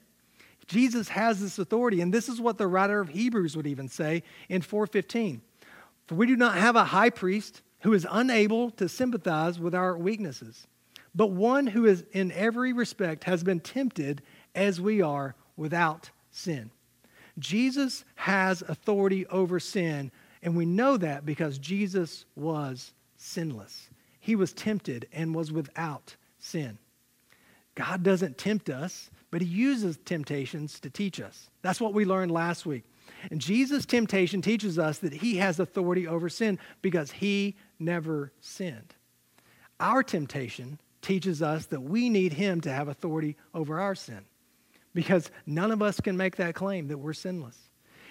Jesus 0.66 1.08
has 1.08 1.40
this 1.40 1.58
authority, 1.58 2.02
and 2.02 2.12
this 2.12 2.28
is 2.28 2.42
what 2.42 2.58
the 2.58 2.66
writer 2.66 3.00
of 3.00 3.08
Hebrews 3.08 3.56
would 3.56 3.66
even 3.66 3.88
say 3.88 4.22
in 4.50 4.60
4:15. 4.60 5.40
For 6.06 6.14
we 6.14 6.26
do 6.26 6.36
not 6.36 6.58
have 6.58 6.76
a 6.76 6.84
high 6.84 7.08
priest 7.08 7.62
who 7.80 7.92
is 7.92 8.06
unable 8.10 8.70
to 8.72 8.88
sympathize 8.88 9.58
with 9.58 9.74
our 9.74 9.96
weaknesses, 9.96 10.66
but 11.14 11.30
one 11.30 11.66
who 11.66 11.86
is 11.86 12.04
in 12.12 12.32
every 12.32 12.72
respect 12.72 13.24
has 13.24 13.42
been 13.42 13.60
tempted 13.60 14.22
as 14.54 14.80
we 14.80 15.00
are 15.00 15.34
without 15.56 16.10
sin. 16.30 16.70
Jesus 17.38 18.04
has 18.16 18.62
authority 18.62 19.26
over 19.26 19.60
sin, 19.60 20.10
and 20.42 20.56
we 20.56 20.66
know 20.66 20.96
that 20.96 21.24
because 21.24 21.58
Jesus 21.58 22.24
was 22.34 22.92
sinless. 23.16 23.90
He 24.20 24.36
was 24.36 24.52
tempted 24.52 25.08
and 25.12 25.34
was 25.34 25.52
without 25.52 26.16
sin. 26.38 26.78
God 27.74 28.02
doesn't 28.02 28.38
tempt 28.38 28.68
us, 28.68 29.08
but 29.30 29.40
He 29.40 29.46
uses 29.46 29.98
temptations 30.04 30.80
to 30.80 30.90
teach 30.90 31.20
us. 31.20 31.48
That's 31.62 31.80
what 31.80 31.94
we 31.94 32.04
learned 32.04 32.32
last 32.32 32.66
week. 32.66 32.84
And 33.30 33.40
Jesus' 33.40 33.86
temptation 33.86 34.42
teaches 34.42 34.78
us 34.78 34.98
that 34.98 35.12
He 35.12 35.36
has 35.36 35.60
authority 35.60 36.06
over 36.06 36.28
sin 36.28 36.58
because 36.82 37.12
He 37.12 37.56
never 37.78 38.32
sinned. 38.40 38.94
Our 39.80 40.02
temptation 40.02 40.78
teaches 41.02 41.42
us 41.42 41.66
that 41.66 41.80
we 41.80 42.08
need 42.08 42.32
Him 42.32 42.60
to 42.62 42.72
have 42.72 42.88
authority 42.88 43.36
over 43.54 43.80
our 43.80 43.94
sin 43.94 44.24
because 44.94 45.30
none 45.46 45.70
of 45.70 45.82
us 45.82 46.00
can 46.00 46.16
make 46.16 46.36
that 46.36 46.54
claim 46.54 46.88
that 46.88 46.98
we're 46.98 47.12
sinless. 47.12 47.56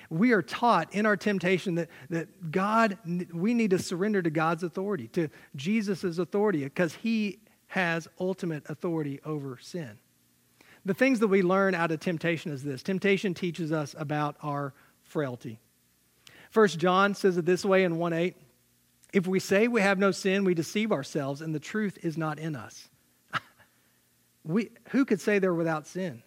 We 0.10 0.32
are 0.32 0.42
taught 0.42 0.94
in 0.94 1.06
our 1.06 1.18
temptation 1.18 1.75
that, 1.75 1.89
that 2.10 2.51
God, 2.51 2.98
we 3.34 3.53
need 3.53 3.72
to 3.72 3.80
surrender 3.80 4.22
to 4.22 4.30
God's 4.30 4.63
authority, 4.63 5.10
to 5.10 5.27
Jesus' 5.56 6.18
authority, 6.18 6.63
because 6.63 6.94
He 6.94 7.39
has 7.68 8.08
ultimate 8.20 8.63
authority 8.70 9.20
over 9.25 9.58
sin. 9.62 9.98
The 10.86 10.94
things 10.94 11.20
that 11.20 11.27
we 11.27 11.42
learn 11.42 11.75
out 11.75 11.92
of 11.92 12.00
temptation 12.00 12.51
is 12.53 12.63
this 12.63 12.82
temptation 12.82 13.34
teaches 13.34 13.74
us 13.74 13.94
about 13.98 14.38
our 14.42 14.74
frailty. 15.03 15.60
First 16.50 16.80
John 16.80 17.13
says 17.13 17.38
it 17.38 17.46
this 17.46 17.65
way 17.65 17.84
in 17.84 17.98
1 17.98 18.13
8. 18.13 18.36
If 19.18 19.26
we 19.26 19.40
say 19.40 19.68
we 19.68 19.82
have 19.82 19.98
no 19.98 20.12
sin, 20.12 20.44
we 20.44 20.54
deceive 20.54 20.92
ourselves, 20.92 21.42
and 21.42 21.54
the 21.54 21.60
truth 21.60 21.98
is 22.04 22.20
not 22.20 22.38
in 22.38 22.56
us. 22.56 22.88
we, 24.44 24.70
who 24.90 25.06
could 25.06 25.20
say 25.20 25.40
they're 25.40 25.56
without 25.56 25.88
sin? 25.88 26.22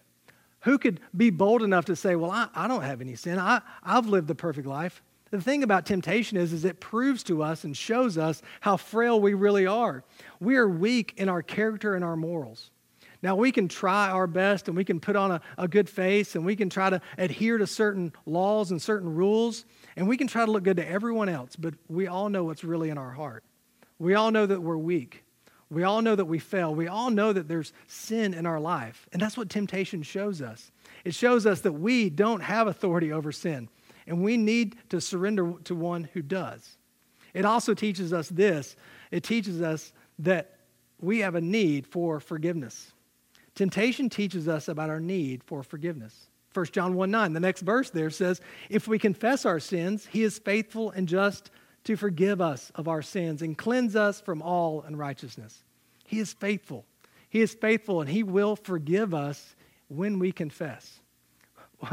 Who 0.63 0.77
could 0.77 0.99
be 1.15 1.29
bold 1.29 1.63
enough 1.63 1.85
to 1.85 1.95
say, 1.95 2.17
Well, 2.17 2.31
I, 2.31 2.49
I 2.53 2.67
don't 2.67 2.81
have 2.81 2.99
any 2.99 3.15
sin. 3.15 3.39
I, 3.39 3.61
I've 3.81 4.07
lived 4.07 4.27
the 4.27 4.35
perfect 4.35 4.67
life. 4.67 5.01
The 5.29 5.39
thing 5.39 5.63
about 5.63 5.85
temptation 5.85 6.35
is, 6.35 6.51
is 6.51 6.65
it 6.65 6.81
proves 6.81 7.23
to 7.23 7.41
us 7.41 7.63
and 7.63 7.77
shows 7.77 8.17
us 8.17 8.41
how 8.59 8.75
frail 8.75 9.21
we 9.21 9.35
really 9.35 9.65
are. 9.65 10.03
We 10.41 10.57
are 10.57 10.67
weak 10.67 11.13
in 11.15 11.29
our 11.29 11.41
character 11.41 11.95
and 11.95 12.03
our 12.03 12.17
morals. 12.17 12.71
Now, 13.23 13.35
we 13.35 13.51
can 13.51 13.67
try 13.67 14.09
our 14.09 14.25
best 14.25 14.67
and 14.67 14.75
we 14.75 14.83
can 14.83 14.99
put 14.99 15.15
on 15.15 15.31
a, 15.31 15.41
a 15.57 15.67
good 15.67 15.87
face 15.87 16.35
and 16.35 16.45
we 16.45 16.55
can 16.55 16.69
try 16.69 16.89
to 16.89 17.01
adhere 17.17 17.57
to 17.57 17.67
certain 17.67 18.13
laws 18.25 18.71
and 18.71 18.81
certain 18.81 19.13
rules 19.13 19.65
and 19.95 20.07
we 20.07 20.17
can 20.17 20.27
try 20.27 20.45
to 20.45 20.51
look 20.51 20.63
good 20.63 20.77
to 20.77 20.87
everyone 20.87 21.29
else, 21.29 21.55
but 21.55 21.75
we 21.87 22.07
all 22.07 22.29
know 22.29 22.43
what's 22.43 22.63
really 22.63 22.89
in 22.89 22.97
our 22.97 23.11
heart. 23.11 23.43
We 23.99 24.15
all 24.15 24.31
know 24.31 24.45
that 24.45 24.61
we're 24.61 24.77
weak. 24.77 25.23
We 25.69 25.83
all 25.83 26.01
know 26.01 26.15
that 26.15 26.25
we 26.25 26.39
fail. 26.39 26.75
We 26.75 26.87
all 26.87 27.09
know 27.09 27.31
that 27.31 27.47
there's 27.47 27.71
sin 27.87 28.33
in 28.33 28.45
our 28.45 28.59
life. 28.59 29.07
And 29.13 29.21
that's 29.21 29.37
what 29.37 29.49
temptation 29.49 30.03
shows 30.03 30.41
us. 30.41 30.71
It 31.05 31.13
shows 31.13 31.45
us 31.45 31.61
that 31.61 31.71
we 31.71 32.09
don't 32.09 32.41
have 32.41 32.67
authority 32.67 33.13
over 33.13 33.31
sin, 33.31 33.69
and 34.05 34.21
we 34.21 34.35
need 34.35 34.75
to 34.89 34.99
surrender 34.99 35.53
to 35.63 35.73
one 35.73 36.09
who 36.13 36.21
does. 36.21 36.77
It 37.33 37.45
also 37.45 37.73
teaches 37.73 38.11
us 38.11 38.27
this 38.27 38.75
it 39.11 39.23
teaches 39.23 39.61
us 39.61 39.93
that 40.19 40.57
we 40.99 41.19
have 41.19 41.35
a 41.35 41.41
need 41.41 41.87
for 41.87 42.19
forgiveness. 42.19 42.91
Temptation 43.55 44.09
teaches 44.09 44.47
us 44.47 44.67
about 44.67 44.89
our 44.89 44.99
need 44.99 45.43
for 45.43 45.63
forgiveness. 45.63 46.27
1 46.53 46.65
John 46.67 46.95
1 46.95 47.11
9, 47.11 47.33
the 47.33 47.39
next 47.39 47.61
verse 47.61 47.89
there 47.89 48.09
says, 48.09 48.41
If 48.69 48.87
we 48.87 48.99
confess 48.99 49.45
our 49.45 49.59
sins, 49.59 50.07
he 50.07 50.23
is 50.23 50.39
faithful 50.39 50.91
and 50.91 51.07
just 51.07 51.49
to 51.85 51.95
forgive 51.95 52.41
us 52.41 52.71
of 52.75 52.87
our 52.87 53.01
sins 53.01 53.41
and 53.41 53.57
cleanse 53.57 53.95
us 53.95 54.21
from 54.21 54.41
all 54.41 54.81
unrighteousness. 54.81 55.63
He 56.05 56.19
is 56.19 56.33
faithful. 56.33 56.85
He 57.29 57.41
is 57.41 57.53
faithful 57.53 58.01
and 58.01 58.09
He 58.09 58.23
will 58.23 58.55
forgive 58.55 59.13
us 59.13 59.55
when 59.87 60.19
we 60.19 60.31
confess. 60.31 60.99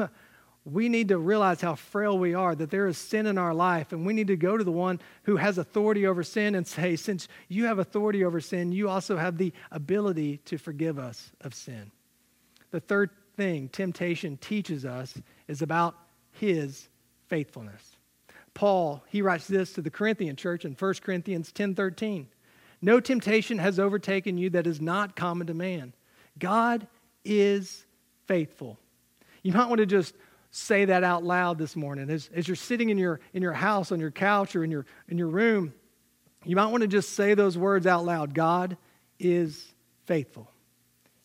We 0.70 0.88
need 0.88 1.08
to 1.08 1.18
realize 1.18 1.60
how 1.60 1.74
frail 1.76 2.18
we 2.18 2.34
are, 2.34 2.54
that 2.54 2.70
there 2.70 2.86
is 2.86 2.98
sin 2.98 3.26
in 3.26 3.38
our 3.38 3.54
life, 3.54 3.92
and 3.92 4.04
we 4.04 4.12
need 4.12 4.26
to 4.26 4.36
go 4.36 4.56
to 4.56 4.64
the 4.64 4.72
one 4.72 5.00
who 5.22 5.36
has 5.36 5.56
authority 5.56 6.06
over 6.06 6.22
sin 6.22 6.54
and 6.54 6.66
say, 6.66 6.94
Since 6.96 7.28
you 7.48 7.64
have 7.64 7.78
authority 7.78 8.24
over 8.24 8.40
sin, 8.40 8.72
you 8.72 8.88
also 8.88 9.16
have 9.16 9.38
the 9.38 9.52
ability 9.70 10.38
to 10.44 10.58
forgive 10.58 10.98
us 10.98 11.32
of 11.40 11.54
sin. 11.54 11.90
The 12.70 12.80
third 12.80 13.10
thing 13.36 13.68
temptation 13.68 14.36
teaches 14.36 14.84
us 14.84 15.14
is 15.46 15.62
about 15.62 15.94
His 16.32 16.88
faithfulness. 17.28 17.96
Paul, 18.52 19.04
he 19.08 19.22
writes 19.22 19.46
this 19.46 19.72
to 19.74 19.82
the 19.82 19.90
Corinthian 19.90 20.34
church 20.34 20.64
in 20.64 20.72
1 20.72 20.94
Corinthians 21.02 21.52
10 21.52 21.76
13. 21.76 22.26
No 22.82 23.00
temptation 23.00 23.58
has 23.58 23.78
overtaken 23.78 24.36
you 24.36 24.50
that 24.50 24.66
is 24.66 24.80
not 24.80 25.16
common 25.16 25.46
to 25.46 25.54
man. 25.54 25.92
God 26.38 26.86
is 27.24 27.86
faithful. 28.26 28.78
You 29.42 29.52
might 29.52 29.68
want 29.68 29.78
to 29.78 29.86
just 29.86 30.14
say 30.50 30.86
that 30.86 31.04
out 31.04 31.24
loud 31.24 31.58
this 31.58 31.76
morning. 31.76 32.10
As, 32.10 32.30
as 32.34 32.48
you're 32.48 32.56
sitting 32.56 32.90
in 32.90 32.98
your, 32.98 33.20
in 33.32 33.42
your 33.42 33.52
house, 33.52 33.92
on 33.92 34.00
your 34.00 34.10
couch, 34.10 34.56
or 34.56 34.64
in 34.64 34.70
your, 34.70 34.86
in 35.08 35.18
your 35.18 35.28
room, 35.28 35.74
you 36.44 36.56
might 36.56 36.66
want 36.66 36.82
to 36.82 36.88
just 36.88 37.10
say 37.10 37.34
those 37.34 37.58
words 37.58 37.86
out 37.86 38.04
loud 38.04 38.34
God 38.34 38.76
is 39.18 39.74
faithful. 40.06 40.50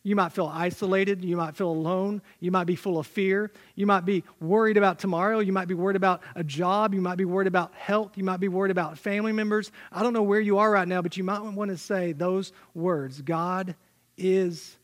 You 0.06 0.16
might 0.16 0.32
feel 0.32 0.50
isolated. 0.52 1.24
You 1.24 1.38
might 1.38 1.56
feel 1.56 1.70
alone. 1.70 2.20
You 2.38 2.50
might 2.50 2.64
be 2.64 2.76
full 2.76 2.98
of 2.98 3.06
fear. 3.06 3.50
You 3.74 3.86
might 3.86 4.04
be 4.04 4.22
worried 4.38 4.76
about 4.76 4.98
tomorrow. 4.98 5.38
You 5.38 5.52
might 5.52 5.66
be 5.66 5.72
worried 5.72 5.96
about 5.96 6.20
a 6.34 6.44
job. 6.44 6.92
You 6.92 7.00
might 7.00 7.16
be 7.16 7.24
worried 7.24 7.46
about 7.46 7.74
health. 7.74 8.18
You 8.18 8.24
might 8.24 8.38
be 8.38 8.48
worried 8.48 8.70
about 8.70 8.98
family 8.98 9.32
members. 9.32 9.72
I 9.90 10.02
don't 10.02 10.12
know 10.12 10.22
where 10.22 10.40
you 10.40 10.58
are 10.58 10.70
right 10.70 10.86
now, 10.86 11.00
but 11.00 11.16
you 11.16 11.24
might 11.24 11.40
want 11.40 11.70
to 11.70 11.78
say 11.78 12.12
those 12.12 12.52
words 12.74 13.22
God 13.22 13.74
is 14.18 14.76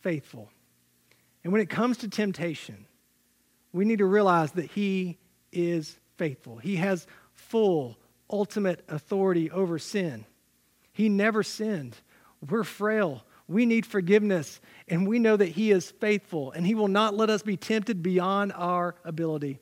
faithful. 0.00 0.48
And 1.42 1.52
when 1.52 1.60
it 1.60 1.68
comes 1.68 1.98
to 1.98 2.08
temptation, 2.08 2.86
we 3.72 3.84
need 3.84 3.98
to 3.98 4.06
realize 4.06 4.52
that 4.52 4.70
He 4.70 5.18
is 5.52 5.98
faithful. 6.16 6.58
He 6.58 6.76
has 6.76 7.06
full, 7.34 7.98
ultimate 8.30 8.84
authority 8.88 9.50
over 9.50 9.78
sin. 9.78 10.24
He 10.92 11.08
never 11.08 11.42
sinned. 11.42 11.96
We're 12.48 12.64
frail. 12.64 13.24
We 13.46 13.64
need 13.64 13.86
forgiveness, 13.86 14.60
and 14.88 15.08
we 15.08 15.18
know 15.18 15.36
that 15.36 15.48
He 15.48 15.70
is 15.70 15.90
faithful, 15.90 16.52
and 16.52 16.66
He 16.66 16.74
will 16.74 16.88
not 16.88 17.16
let 17.16 17.30
us 17.30 17.42
be 17.42 17.56
tempted 17.56 18.02
beyond 18.02 18.52
our 18.54 18.94
ability. 19.04 19.58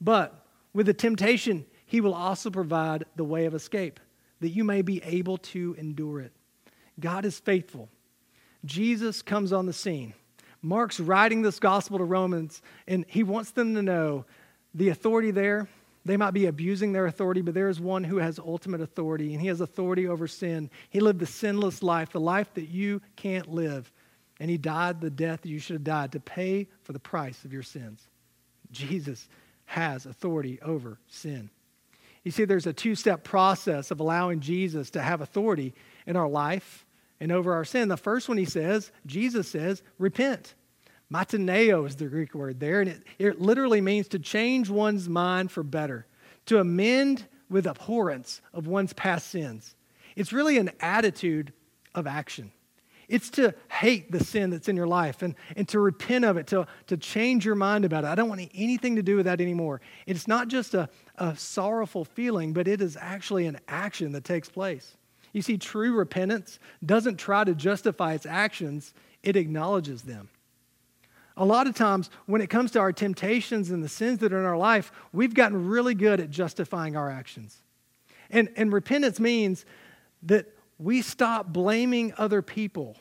But 0.00 0.46
with 0.72 0.86
the 0.86 0.94
temptation, 0.94 1.66
He 1.84 2.00
will 2.00 2.14
also 2.14 2.50
provide 2.50 3.04
the 3.16 3.24
way 3.24 3.46
of 3.46 3.54
escape, 3.54 3.98
that 4.40 4.50
you 4.50 4.62
may 4.62 4.82
be 4.82 5.02
able 5.02 5.38
to 5.38 5.74
endure 5.78 6.20
it. 6.20 6.32
God 7.00 7.24
is 7.24 7.40
faithful. 7.40 7.88
Jesus 8.64 9.20
comes 9.20 9.52
on 9.52 9.66
the 9.66 9.72
scene. 9.72 10.14
Mark's 10.64 10.98
writing 10.98 11.42
this 11.42 11.58
gospel 11.58 11.98
to 11.98 12.04
Romans, 12.04 12.62
and 12.88 13.04
he 13.06 13.22
wants 13.22 13.50
them 13.50 13.74
to 13.74 13.82
know 13.82 14.24
the 14.72 14.88
authority 14.88 15.30
there. 15.30 15.68
They 16.06 16.16
might 16.16 16.30
be 16.30 16.46
abusing 16.46 16.92
their 16.92 17.04
authority, 17.04 17.42
but 17.42 17.52
there 17.52 17.68
is 17.68 17.80
one 17.80 18.02
who 18.02 18.16
has 18.16 18.38
ultimate 18.38 18.80
authority, 18.80 19.32
and 19.32 19.42
he 19.42 19.48
has 19.48 19.60
authority 19.60 20.08
over 20.08 20.26
sin. 20.26 20.70
He 20.88 21.00
lived 21.00 21.20
the 21.20 21.26
sinless 21.26 21.82
life, 21.82 22.12
the 22.12 22.20
life 22.20 22.52
that 22.54 22.70
you 22.70 23.02
can't 23.14 23.52
live, 23.52 23.92
and 24.40 24.50
he 24.50 24.56
died 24.56 25.02
the 25.02 25.10
death 25.10 25.42
that 25.42 25.50
you 25.50 25.58
should 25.58 25.74
have 25.74 25.84
died 25.84 26.12
to 26.12 26.20
pay 26.20 26.66
for 26.82 26.94
the 26.94 26.98
price 26.98 27.44
of 27.44 27.52
your 27.52 27.62
sins. 27.62 28.08
Jesus 28.70 29.28
has 29.66 30.06
authority 30.06 30.58
over 30.62 30.98
sin. 31.08 31.50
You 32.22 32.30
see, 32.30 32.46
there's 32.46 32.66
a 32.66 32.72
two 32.72 32.94
step 32.94 33.22
process 33.22 33.90
of 33.90 34.00
allowing 34.00 34.40
Jesus 34.40 34.90
to 34.92 35.02
have 35.02 35.20
authority 35.20 35.74
in 36.06 36.16
our 36.16 36.28
life 36.28 36.83
and 37.20 37.32
over 37.32 37.54
our 37.54 37.64
sin. 37.64 37.88
The 37.88 37.96
first 37.96 38.28
one 38.28 38.38
he 38.38 38.44
says, 38.44 38.90
Jesus 39.06 39.48
says, 39.48 39.82
repent. 39.98 40.54
Metanoeo 41.12 41.86
is 41.86 41.96
the 41.96 42.06
Greek 42.06 42.34
word 42.34 42.60
there, 42.60 42.80
and 42.80 42.90
it, 42.90 43.02
it 43.18 43.40
literally 43.40 43.80
means 43.80 44.08
to 44.08 44.18
change 44.18 44.70
one's 44.70 45.08
mind 45.08 45.50
for 45.50 45.62
better, 45.62 46.06
to 46.46 46.58
amend 46.58 47.26
with 47.48 47.66
abhorrence 47.66 48.40
of 48.52 48.66
one's 48.66 48.92
past 48.94 49.28
sins. 49.28 49.76
It's 50.16 50.32
really 50.32 50.58
an 50.58 50.70
attitude 50.80 51.52
of 51.94 52.06
action. 52.06 52.52
It's 53.06 53.28
to 53.30 53.54
hate 53.70 54.10
the 54.10 54.24
sin 54.24 54.50
that's 54.50 54.68
in 54.68 54.76
your 54.76 54.86
life 54.86 55.22
and, 55.22 55.34
and 55.56 55.68
to 55.68 55.78
repent 55.78 56.24
of 56.24 56.36
it, 56.38 56.46
to, 56.48 56.66
to 56.86 56.96
change 56.96 57.44
your 57.44 57.54
mind 57.54 57.84
about 57.84 58.04
it. 58.04 58.06
I 58.06 58.14
don't 58.14 58.30
want 58.30 58.40
anything 58.54 58.96
to 58.96 59.02
do 59.02 59.16
with 59.16 59.26
that 59.26 59.40
anymore. 59.42 59.82
It's 60.06 60.26
not 60.26 60.48
just 60.48 60.72
a, 60.72 60.88
a 61.16 61.36
sorrowful 61.36 62.06
feeling, 62.06 62.54
but 62.54 62.66
it 62.66 62.80
is 62.80 62.96
actually 62.98 63.46
an 63.46 63.58
action 63.68 64.12
that 64.12 64.24
takes 64.24 64.48
place. 64.48 64.96
You 65.34 65.42
see, 65.42 65.58
true 65.58 65.92
repentance 65.92 66.58
doesn't 66.86 67.16
try 67.16 67.44
to 67.44 67.54
justify 67.54 68.14
its 68.14 68.24
actions, 68.24 68.94
it 69.22 69.36
acknowledges 69.36 70.02
them. 70.02 70.30
A 71.36 71.44
lot 71.44 71.66
of 71.66 71.74
times, 71.74 72.08
when 72.26 72.40
it 72.40 72.48
comes 72.48 72.70
to 72.70 72.78
our 72.78 72.92
temptations 72.92 73.70
and 73.70 73.82
the 73.82 73.88
sins 73.88 74.20
that 74.20 74.32
are 74.32 74.38
in 74.38 74.44
our 74.44 74.56
life, 74.56 74.92
we've 75.12 75.34
gotten 75.34 75.66
really 75.66 75.94
good 75.94 76.20
at 76.20 76.30
justifying 76.30 76.96
our 76.96 77.10
actions. 77.10 77.60
And, 78.30 78.48
and 78.56 78.72
repentance 78.72 79.18
means 79.18 79.66
that 80.22 80.46
we 80.78 81.02
stop 81.02 81.52
blaming 81.52 82.14
other 82.16 82.40
people. 82.40 82.96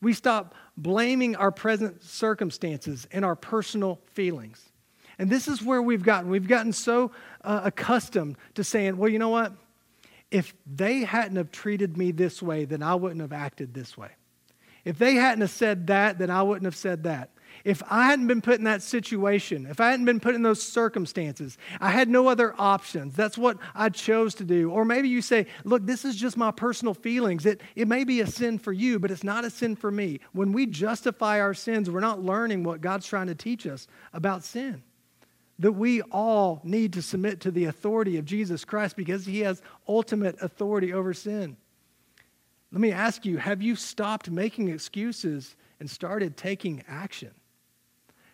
We 0.00 0.12
stop 0.14 0.56
blaming 0.76 1.36
our 1.36 1.52
present 1.52 2.02
circumstances 2.02 3.06
and 3.12 3.24
our 3.24 3.36
personal 3.36 4.00
feelings. 4.06 4.68
And 5.16 5.30
this 5.30 5.46
is 5.46 5.62
where 5.62 5.80
we've 5.80 6.02
gotten. 6.02 6.28
We've 6.28 6.48
gotten 6.48 6.72
so 6.72 7.12
uh, 7.44 7.60
accustomed 7.62 8.36
to 8.56 8.64
saying, 8.64 8.96
well, 8.96 9.08
you 9.08 9.20
know 9.20 9.28
what? 9.28 9.52
If 10.32 10.54
they 10.66 11.00
hadn't 11.00 11.36
have 11.36 11.50
treated 11.50 11.96
me 11.96 12.10
this 12.10 12.42
way, 12.42 12.64
then 12.64 12.82
I 12.82 12.94
wouldn't 12.94 13.20
have 13.20 13.34
acted 13.34 13.74
this 13.74 13.98
way. 13.98 14.08
If 14.84 14.98
they 14.98 15.14
hadn't 15.14 15.42
have 15.42 15.50
said 15.50 15.86
that, 15.88 16.18
then 16.18 16.30
I 16.30 16.42
wouldn't 16.42 16.64
have 16.64 16.74
said 16.74 17.04
that. 17.04 17.30
If 17.64 17.82
I 17.88 18.06
hadn't 18.06 18.28
been 18.28 18.40
put 18.40 18.54
in 18.58 18.64
that 18.64 18.82
situation, 18.82 19.66
if 19.66 19.78
I 19.78 19.90
hadn't 19.90 20.06
been 20.06 20.20
put 20.20 20.34
in 20.34 20.42
those 20.42 20.62
circumstances, 20.62 21.58
I 21.80 21.90
had 21.90 22.08
no 22.08 22.28
other 22.28 22.54
options. 22.58 23.14
That's 23.14 23.36
what 23.36 23.58
I 23.74 23.90
chose 23.90 24.34
to 24.36 24.44
do. 24.44 24.70
Or 24.70 24.86
maybe 24.86 25.10
you 25.10 25.20
say, 25.20 25.46
look, 25.64 25.86
this 25.86 26.06
is 26.06 26.16
just 26.16 26.38
my 26.38 26.50
personal 26.50 26.94
feelings. 26.94 27.44
It, 27.44 27.60
it 27.76 27.86
may 27.86 28.04
be 28.04 28.22
a 28.22 28.26
sin 28.26 28.58
for 28.58 28.72
you, 28.72 28.98
but 28.98 29.10
it's 29.10 29.22
not 29.22 29.44
a 29.44 29.50
sin 29.50 29.76
for 29.76 29.90
me. 29.90 30.20
When 30.32 30.52
we 30.52 30.64
justify 30.64 31.40
our 31.40 31.54
sins, 31.54 31.90
we're 31.90 32.00
not 32.00 32.22
learning 32.22 32.64
what 32.64 32.80
God's 32.80 33.06
trying 33.06 33.26
to 33.26 33.34
teach 33.34 33.66
us 33.66 33.86
about 34.14 34.44
sin 34.44 34.82
that 35.58 35.72
we 35.72 36.02
all 36.02 36.60
need 36.64 36.94
to 36.94 37.02
submit 37.02 37.40
to 37.40 37.50
the 37.50 37.66
authority 37.66 38.16
of 38.16 38.24
Jesus 38.24 38.64
Christ 38.64 38.96
because 38.96 39.26
he 39.26 39.40
has 39.40 39.62
ultimate 39.86 40.36
authority 40.40 40.92
over 40.92 41.14
sin. 41.14 41.56
Let 42.72 42.80
me 42.80 42.90
ask 42.90 43.24
you 43.24 43.36
have 43.36 43.62
you 43.62 43.76
stopped 43.76 44.30
making 44.30 44.68
excuses 44.68 45.56
and 45.78 45.90
started 45.90 46.36
taking 46.36 46.82
action? 46.88 47.30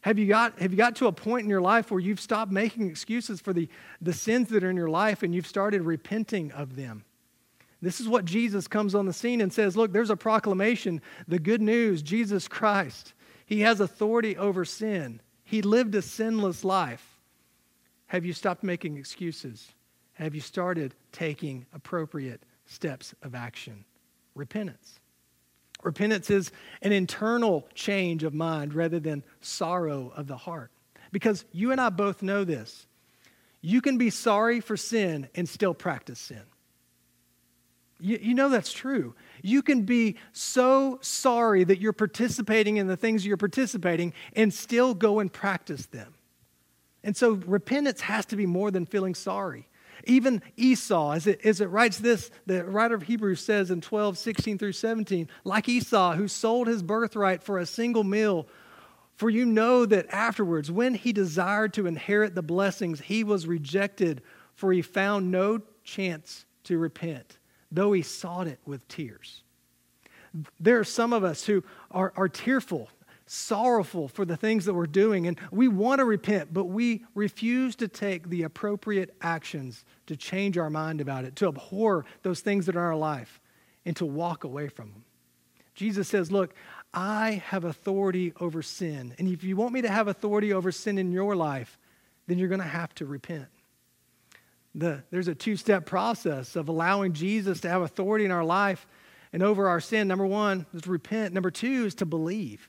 Have 0.02 0.18
you, 0.18 0.26
got, 0.26 0.58
have 0.60 0.70
you 0.70 0.78
got 0.78 0.96
to 0.96 1.06
a 1.08 1.12
point 1.12 1.44
in 1.44 1.50
your 1.50 1.60
life 1.60 1.90
where 1.90 2.00
you've 2.00 2.20
stopped 2.20 2.52
making 2.52 2.88
excuses 2.88 3.40
for 3.40 3.52
the, 3.52 3.68
the 4.00 4.12
sins 4.12 4.48
that 4.50 4.62
are 4.62 4.70
in 4.70 4.76
your 4.76 4.88
life 4.88 5.24
and 5.24 5.34
you've 5.34 5.46
started 5.46 5.82
repenting 5.82 6.52
of 6.52 6.76
them? 6.76 7.04
This 7.82 8.00
is 8.00 8.08
what 8.08 8.24
Jesus 8.24 8.68
comes 8.68 8.94
on 8.94 9.06
the 9.06 9.12
scene 9.12 9.40
and 9.40 9.52
says 9.52 9.76
Look, 9.76 9.92
there's 9.92 10.10
a 10.10 10.16
proclamation, 10.16 11.02
the 11.26 11.38
good 11.38 11.60
news, 11.60 12.02
Jesus 12.02 12.48
Christ. 12.48 13.12
He 13.46 13.60
has 13.60 13.80
authority 13.80 14.36
over 14.36 14.64
sin. 14.64 15.20
He 15.44 15.62
lived 15.62 15.94
a 15.94 16.02
sinless 16.02 16.64
life. 16.64 17.07
Have 18.08 18.24
you 18.24 18.32
stopped 18.32 18.62
making 18.62 18.96
excuses? 18.96 19.68
Have 20.14 20.34
you 20.34 20.40
started 20.40 20.94
taking 21.12 21.66
appropriate 21.72 22.42
steps 22.66 23.14
of 23.22 23.34
action? 23.34 23.84
Repentance. 24.34 24.98
Repentance 25.82 26.28
is 26.28 26.50
an 26.82 26.92
internal 26.92 27.68
change 27.74 28.24
of 28.24 28.34
mind 28.34 28.74
rather 28.74 28.98
than 28.98 29.22
sorrow 29.40 30.12
of 30.16 30.26
the 30.26 30.36
heart. 30.36 30.70
Because 31.12 31.44
you 31.52 31.70
and 31.70 31.80
I 31.80 31.90
both 31.90 32.22
know 32.22 32.44
this. 32.44 32.86
You 33.60 33.80
can 33.80 33.98
be 33.98 34.10
sorry 34.10 34.60
for 34.60 34.76
sin 34.76 35.28
and 35.34 35.48
still 35.48 35.74
practice 35.74 36.18
sin. 36.18 36.42
You, 38.00 38.18
you, 38.20 38.34
know 38.34 38.48
that's 38.48 38.72
true. 38.72 39.14
You 39.42 39.62
can 39.62 39.82
be 39.82 40.16
so 40.32 40.98
sorry 41.02 41.64
that 41.64 41.80
you're 41.80 41.92
participating 41.92 42.76
in 42.76 42.86
the 42.86 42.96
things 42.96 43.26
you're 43.26 43.36
participating 43.36 44.12
and 44.34 44.54
still 44.54 44.94
go 44.94 45.18
and 45.18 45.32
practice 45.32 45.86
them. 45.86 46.14
And 47.08 47.16
so 47.16 47.40
repentance 47.46 48.02
has 48.02 48.26
to 48.26 48.36
be 48.36 48.44
more 48.44 48.70
than 48.70 48.84
feeling 48.84 49.14
sorry. 49.14 49.66
Even 50.04 50.42
Esau, 50.58 51.12
as 51.12 51.26
it, 51.26 51.40
as 51.42 51.62
it 51.62 51.70
writes 51.70 51.96
this, 51.96 52.30
the 52.44 52.66
writer 52.66 52.94
of 52.94 53.04
Hebrews 53.04 53.40
says 53.40 53.70
in 53.70 53.80
12, 53.80 54.18
16 54.18 54.58
through 54.58 54.72
17, 54.72 55.26
like 55.42 55.70
Esau, 55.70 56.16
who 56.16 56.28
sold 56.28 56.66
his 56.66 56.82
birthright 56.82 57.42
for 57.42 57.58
a 57.58 57.64
single 57.64 58.04
meal, 58.04 58.46
for 59.16 59.30
you 59.30 59.46
know 59.46 59.86
that 59.86 60.04
afterwards, 60.10 60.70
when 60.70 60.92
he 60.92 61.14
desired 61.14 61.72
to 61.72 61.86
inherit 61.86 62.34
the 62.34 62.42
blessings, 62.42 63.00
he 63.00 63.24
was 63.24 63.46
rejected, 63.46 64.20
for 64.54 64.70
he 64.70 64.82
found 64.82 65.30
no 65.30 65.62
chance 65.84 66.44
to 66.64 66.76
repent, 66.76 67.38
though 67.72 67.92
he 67.92 68.02
sought 68.02 68.46
it 68.46 68.58
with 68.66 68.86
tears. 68.86 69.44
There 70.60 70.78
are 70.78 70.84
some 70.84 71.14
of 71.14 71.24
us 71.24 71.46
who 71.46 71.64
are, 71.90 72.12
are 72.16 72.28
tearful 72.28 72.90
sorrowful 73.30 74.08
for 74.08 74.24
the 74.24 74.36
things 74.36 74.64
that 74.64 74.74
we're 74.74 74.86
doing, 74.86 75.26
and 75.26 75.38
we 75.50 75.68
want 75.68 75.98
to 75.98 76.04
repent, 76.04 76.52
but 76.52 76.64
we 76.64 77.04
refuse 77.14 77.76
to 77.76 77.88
take 77.88 78.28
the 78.28 78.42
appropriate 78.42 79.14
actions 79.20 79.84
to 80.06 80.16
change 80.16 80.58
our 80.58 80.70
mind 80.70 81.00
about 81.00 81.24
it, 81.24 81.36
to 81.36 81.48
abhor 81.48 82.04
those 82.22 82.40
things 82.40 82.66
that 82.66 82.76
are 82.76 82.80
in 82.80 82.86
our 82.86 82.96
life, 82.96 83.40
and 83.84 83.96
to 83.96 84.06
walk 84.06 84.44
away 84.44 84.68
from 84.68 84.90
them. 84.92 85.04
Jesus 85.74 86.08
says, 86.08 86.32
Look, 86.32 86.54
I 86.92 87.42
have 87.46 87.64
authority 87.64 88.32
over 88.40 88.62
sin. 88.62 89.14
And 89.18 89.28
if 89.28 89.44
you 89.44 89.56
want 89.56 89.72
me 89.72 89.82
to 89.82 89.88
have 89.88 90.08
authority 90.08 90.52
over 90.52 90.72
sin 90.72 90.98
in 90.98 91.12
your 91.12 91.36
life, 91.36 91.78
then 92.26 92.38
you're 92.38 92.48
going 92.48 92.60
to 92.60 92.66
have 92.66 92.94
to 92.96 93.06
repent. 93.06 93.46
The, 94.74 95.02
there's 95.10 95.28
a 95.28 95.34
two 95.34 95.56
step 95.56 95.86
process 95.86 96.56
of 96.56 96.68
allowing 96.68 97.12
Jesus 97.12 97.60
to 97.60 97.68
have 97.68 97.82
authority 97.82 98.24
in 98.24 98.30
our 98.30 98.44
life 98.44 98.86
and 99.32 99.42
over 99.42 99.68
our 99.68 99.80
sin. 99.80 100.08
Number 100.08 100.26
one 100.26 100.66
is 100.74 100.86
repent, 100.86 101.34
number 101.34 101.50
two 101.50 101.86
is 101.86 101.94
to 101.96 102.06
believe. 102.06 102.68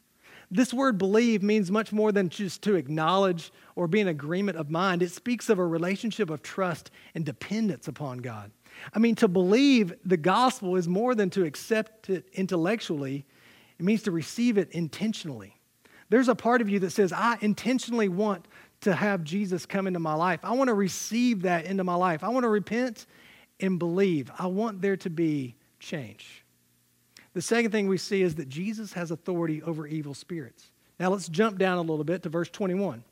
This 0.52 0.74
word 0.74 0.98
believe 0.98 1.44
means 1.44 1.70
much 1.70 1.92
more 1.92 2.12
than 2.12 2.30
just 2.30 2.64
to 2.64 2.76
acknowledge 2.76 3.52
or 3.76 3.88
be 3.88 4.00
in 4.00 4.08
agreement 4.08 4.58
of 4.58 4.72
mind. 4.72 5.04
It 5.04 5.12
speaks 5.12 5.48
of 5.48 5.60
a 5.60 5.66
relationship 5.66 6.30
of 6.30 6.42
trust 6.42 6.90
and 7.14 7.24
dependence 7.24 7.88
upon 7.88 8.20
God. 8.20 8.52
I 8.94 9.00
mean, 9.00 9.16
to 9.16 9.28
believe 9.28 9.94
the 10.04 10.18
gospel 10.18 10.76
is 10.76 10.88
more 10.88 11.14
than 11.14 11.30
to 11.32 11.46
accept 11.46 12.10
it 12.10 12.28
intellectually, 12.34 13.26
it 13.78 13.86
means 13.86 14.04
to 14.04 14.12
receive 14.12 14.58
it 14.58 14.72
intentionally. 14.72 15.56
There's 16.10 16.30
a 16.30 16.36
part 16.36 16.62
of 16.62 16.70
you 16.70 16.80
that 16.80 16.92
says, 16.92 17.14
I 17.14 17.38
intentionally 17.42 18.10
want 18.10 18.48
to 18.82 18.96
have 18.96 19.24
Jesus 19.24 19.66
come 19.66 19.86
into 19.86 20.00
my 20.00 20.16
life. 20.16 20.40
I 20.44 20.54
want 20.54 20.70
to 20.70 20.74
receive 20.74 21.44
that 21.44 21.66
into 21.66 21.84
my 21.84 21.96
life. 21.96 22.24
I 22.24 22.30
want 22.30 22.44
to 22.44 22.50
repent 22.50 23.06
and 23.60 23.78
believe. 23.78 24.32
I 24.40 24.48
want 24.48 24.82
there 24.82 24.98
to 24.98 25.10
be 25.10 25.56
change. 25.80 26.44
The 27.34 27.42
second 27.42 27.72
thing 27.72 27.88
we 27.88 27.98
see 27.98 28.22
is 28.22 28.36
that 28.36 28.50
Jesus 28.50 28.94
has 28.94 29.12
authority 29.12 29.62
over 29.62 29.86
evil 29.86 30.14
spirits. 30.14 30.72
Now 31.00 31.10
let's 31.10 31.30
jump 31.30 31.58
down 31.58 31.78
a 31.78 31.82
little 31.82 32.04
bit 32.04 32.24
to 32.24 32.30
verse 32.30 32.50
21. 32.50 33.04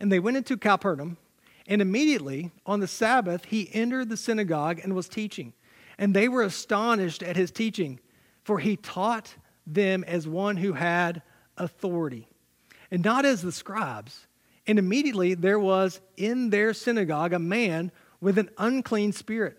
And 0.00 0.10
they 0.10 0.18
went 0.18 0.36
into 0.36 0.56
Capernaum, 0.56 1.18
and 1.66 1.80
immediately 1.80 2.50
on 2.66 2.80
the 2.80 2.88
Sabbath 2.88 3.46
he 3.46 3.70
entered 3.72 4.08
the 4.08 4.16
synagogue 4.16 4.80
and 4.82 4.94
was 4.94 5.08
teaching. 5.08 5.52
And 5.98 6.14
they 6.14 6.28
were 6.28 6.42
astonished 6.42 7.22
at 7.22 7.36
his 7.36 7.50
teaching, 7.50 8.00
for 8.42 8.58
he 8.58 8.76
taught 8.76 9.34
them 9.66 10.04
as 10.04 10.26
one 10.26 10.56
who 10.56 10.72
had 10.72 11.22
authority, 11.56 12.28
and 12.90 13.04
not 13.04 13.24
as 13.24 13.42
the 13.42 13.52
scribes. 13.52 14.26
And 14.66 14.78
immediately 14.78 15.34
there 15.34 15.58
was 15.58 16.00
in 16.16 16.50
their 16.50 16.74
synagogue 16.74 17.32
a 17.32 17.38
man 17.38 17.92
with 18.20 18.38
an 18.38 18.50
unclean 18.58 19.12
spirit 19.12 19.58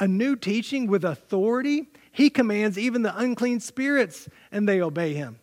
A 0.00 0.08
new 0.08 0.34
teaching 0.34 0.88
with 0.88 1.04
authority. 1.04 1.88
He 2.10 2.30
commands 2.30 2.78
even 2.78 3.02
the 3.02 3.16
unclean 3.16 3.60
spirits, 3.60 4.28
and 4.50 4.68
they 4.68 4.80
obey 4.80 5.14
him. 5.14 5.38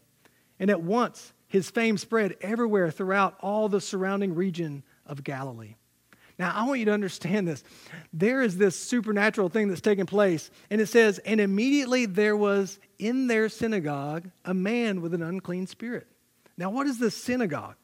And 0.59 0.69
at 0.69 0.81
once, 0.81 1.31
his 1.47 1.69
fame 1.69 1.97
spread 1.97 2.35
everywhere 2.41 2.91
throughout 2.91 3.37
all 3.39 3.69
the 3.69 3.79
surrounding 3.79 4.35
region 4.35 4.83
of 5.05 5.23
Galilee. 5.23 5.75
Now, 6.39 6.51
I 6.53 6.67
want 6.67 6.79
you 6.79 6.85
to 6.85 6.91
understand 6.91 7.47
this. 7.47 7.63
There 8.13 8.41
is 8.41 8.57
this 8.57 8.75
supernatural 8.75 9.49
thing 9.49 9.69
that's 9.69 9.81
taking 9.81 10.05
place, 10.05 10.51
and 10.69 10.81
it 10.81 10.87
says, 10.87 11.19
And 11.19 11.39
immediately 11.39 12.05
there 12.05 12.35
was 12.35 12.79
in 12.99 13.27
their 13.27 13.49
synagogue 13.49 14.29
a 14.43 14.53
man 14.53 15.01
with 15.01 15.13
an 15.13 15.23
unclean 15.23 15.67
spirit. 15.67 16.07
Now, 16.57 16.69
what 16.69 16.87
is 16.87 16.99
the 16.99 17.11
synagogue? 17.11 17.75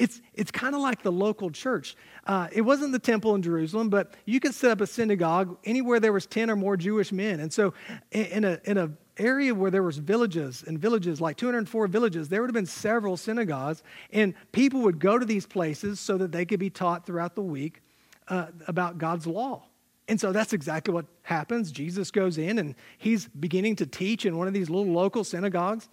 It's, 0.00 0.22
it's 0.32 0.50
kind 0.50 0.74
of 0.74 0.80
like 0.80 1.02
the 1.02 1.12
local 1.12 1.50
church. 1.50 1.94
Uh, 2.26 2.48
it 2.52 2.62
wasn't 2.62 2.92
the 2.92 2.98
temple 2.98 3.34
in 3.34 3.42
Jerusalem, 3.42 3.90
but 3.90 4.14
you 4.24 4.40
could 4.40 4.54
set 4.54 4.70
up 4.70 4.80
a 4.80 4.86
synagogue 4.86 5.58
anywhere 5.64 6.00
there 6.00 6.12
was 6.14 6.24
10 6.24 6.48
or 6.48 6.56
more 6.56 6.78
Jewish 6.78 7.12
men. 7.12 7.38
And 7.38 7.52
so 7.52 7.74
in 8.10 8.44
a, 8.44 8.58
in 8.64 8.78
a 8.78 8.92
area 9.18 9.54
where 9.54 9.70
there 9.70 9.82
was 9.82 9.98
villages 9.98 10.64
and 10.66 10.78
villages, 10.78 11.20
like 11.20 11.36
204 11.36 11.86
villages, 11.88 12.30
there 12.30 12.40
would 12.40 12.48
have 12.48 12.54
been 12.54 12.64
several 12.64 13.18
synagogues. 13.18 13.82
And 14.10 14.32
people 14.52 14.80
would 14.80 15.00
go 15.00 15.18
to 15.18 15.26
these 15.26 15.44
places 15.44 16.00
so 16.00 16.16
that 16.16 16.32
they 16.32 16.46
could 16.46 16.60
be 16.60 16.70
taught 16.70 17.04
throughout 17.04 17.34
the 17.34 17.42
week 17.42 17.82
uh, 18.28 18.46
about 18.66 18.96
God's 18.96 19.26
law. 19.26 19.66
And 20.08 20.18
so 20.18 20.32
that's 20.32 20.54
exactly 20.54 20.94
what 20.94 21.04
happens. 21.24 21.70
Jesus 21.70 22.10
goes 22.10 22.38
in 22.38 22.58
and 22.58 22.74
he's 22.96 23.28
beginning 23.28 23.76
to 23.76 23.86
teach 23.86 24.24
in 24.24 24.38
one 24.38 24.48
of 24.48 24.54
these 24.54 24.70
little 24.70 24.90
local 24.90 25.24
synagogues. 25.24 25.90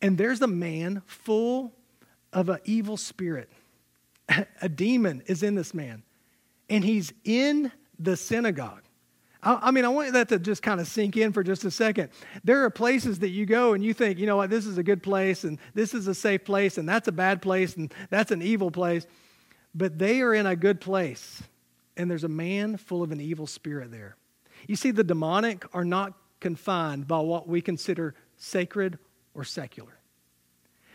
And 0.00 0.16
there's 0.16 0.40
a 0.40 0.46
man 0.46 1.02
full 1.04 1.74
of 2.34 2.50
an 2.50 2.58
evil 2.64 2.96
spirit. 2.96 3.50
A 4.60 4.68
demon 4.68 5.22
is 5.26 5.42
in 5.42 5.54
this 5.54 5.72
man, 5.72 6.02
and 6.68 6.84
he's 6.84 7.12
in 7.24 7.72
the 7.98 8.16
synagogue. 8.16 8.82
I, 9.46 9.72
mean, 9.72 9.84
I 9.84 9.88
want 9.88 10.14
that 10.14 10.30
to 10.30 10.38
just 10.38 10.62
kind 10.62 10.80
of 10.80 10.86
sink 10.86 11.18
in 11.18 11.32
for 11.32 11.42
just 11.42 11.64
a 11.64 11.70
second. 11.70 12.08
There 12.44 12.64
are 12.64 12.70
places 12.70 13.18
that 13.18 13.28
you 13.28 13.44
go 13.44 13.74
and 13.74 13.84
you 13.84 13.92
think, 13.92 14.18
you 14.18 14.24
know 14.24 14.36
what, 14.36 14.48
this 14.48 14.64
is 14.64 14.78
a 14.78 14.82
good 14.82 15.02
place, 15.02 15.44
and 15.44 15.58
this 15.74 15.92
is 15.92 16.08
a 16.08 16.14
safe 16.14 16.44
place, 16.44 16.78
and 16.78 16.88
that's 16.88 17.08
a 17.08 17.12
bad 17.12 17.42
place, 17.42 17.76
and 17.76 17.92
that's 18.08 18.30
an 18.30 18.40
evil 18.40 18.70
place. 18.70 19.06
But 19.74 19.98
they 19.98 20.22
are 20.22 20.32
in 20.32 20.46
a 20.46 20.56
good 20.56 20.80
place, 20.80 21.42
and 21.96 22.10
there's 22.10 22.24
a 22.24 22.28
man 22.28 22.78
full 22.78 23.02
of 23.02 23.12
an 23.12 23.20
evil 23.20 23.46
spirit 23.46 23.90
there. 23.90 24.16
You 24.66 24.76
see, 24.76 24.92
the 24.92 25.04
demonic 25.04 25.64
are 25.74 25.84
not 25.84 26.14
confined 26.40 27.06
by 27.06 27.20
what 27.20 27.46
we 27.46 27.60
consider 27.60 28.14
sacred 28.38 28.98
or 29.34 29.44
secular. 29.44 29.93